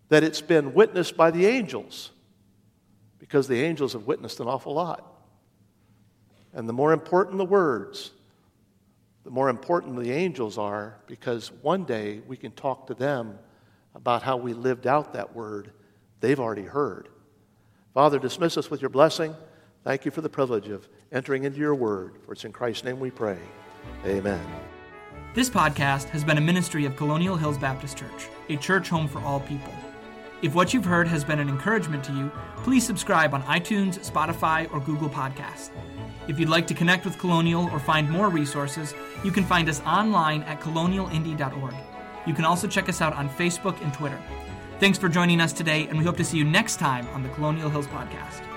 that 0.09 0.23
it's 0.23 0.41
been 0.41 0.73
witnessed 0.73 1.15
by 1.15 1.31
the 1.31 1.45
angels? 1.45 2.11
Because 3.19 3.47
the 3.47 3.61
angels 3.61 3.93
have 3.93 4.05
witnessed 4.05 4.39
an 4.39 4.47
awful 4.47 4.73
lot. 4.73 5.12
And 6.53 6.69
the 6.69 6.73
more 6.73 6.93
important 6.93 7.37
the 7.37 7.45
words, 7.45 8.11
the 9.23 9.31
more 9.31 9.49
important 9.49 9.99
the 9.99 10.11
angels 10.11 10.57
are, 10.57 10.97
because 11.07 11.51
one 11.61 11.85
day 11.85 12.21
we 12.27 12.37
can 12.37 12.51
talk 12.51 12.87
to 12.87 12.93
them 12.93 13.39
about 13.95 14.23
how 14.23 14.37
we 14.37 14.53
lived 14.53 14.85
out 14.85 15.13
that 15.13 15.35
word 15.35 15.71
they've 16.19 16.39
already 16.39 16.63
heard. 16.63 17.09
Father, 17.93 18.19
dismiss 18.19 18.57
us 18.57 18.69
with 18.69 18.81
your 18.81 18.89
blessing. 18.89 19.35
Thank 19.83 20.05
you 20.05 20.11
for 20.11 20.21
the 20.21 20.29
privilege 20.29 20.69
of 20.69 20.87
entering 21.11 21.43
into 21.43 21.59
your 21.59 21.75
word. 21.75 22.15
For 22.25 22.33
it's 22.33 22.45
in 22.45 22.51
Christ's 22.51 22.85
name 22.85 22.99
we 22.99 23.11
pray. 23.11 23.37
Amen. 24.05 24.45
This 25.33 25.49
podcast 25.49 26.09
has 26.09 26.23
been 26.23 26.37
a 26.37 26.41
ministry 26.41 26.85
of 26.85 26.95
Colonial 26.95 27.35
Hills 27.35 27.57
Baptist 27.57 27.97
Church, 27.97 28.27
a 28.49 28.55
church 28.57 28.89
home 28.89 29.07
for 29.07 29.19
all 29.19 29.39
people. 29.41 29.73
If 30.41 30.53
what 30.53 30.73
you've 30.73 30.85
heard 30.85 31.07
has 31.07 31.23
been 31.23 31.39
an 31.39 31.49
encouragement 31.49 32.03
to 32.05 32.13
you, 32.13 32.31
please 32.57 32.85
subscribe 32.85 33.33
on 33.33 33.41
iTunes, 33.43 33.99
Spotify, 33.99 34.71
or 34.73 34.79
Google 34.79 35.09
Podcasts. 35.09 35.69
If 36.27 36.39
you'd 36.39 36.49
like 36.49 36.67
to 36.67 36.73
connect 36.73 37.05
with 37.05 37.17
Colonial 37.17 37.69
or 37.71 37.79
find 37.79 38.09
more 38.09 38.29
resources, 38.29 38.93
you 39.23 39.31
can 39.31 39.43
find 39.43 39.67
us 39.67 39.81
online 39.81 40.43
at 40.43 40.61
colonialindy.org. 40.61 41.75
You 42.25 42.33
can 42.33 42.45
also 42.45 42.67
check 42.67 42.87
us 42.87 43.01
out 43.01 43.13
on 43.13 43.29
Facebook 43.29 43.81
and 43.81 43.93
Twitter. 43.93 44.19
Thanks 44.79 44.97
for 44.97 45.09
joining 45.09 45.41
us 45.41 45.53
today, 45.53 45.87
and 45.87 45.97
we 45.97 46.05
hope 46.05 46.17
to 46.17 46.23
see 46.23 46.37
you 46.37 46.45
next 46.45 46.77
time 46.77 47.07
on 47.09 47.23
the 47.23 47.29
Colonial 47.29 47.69
Hills 47.69 47.87
Podcast. 47.87 48.52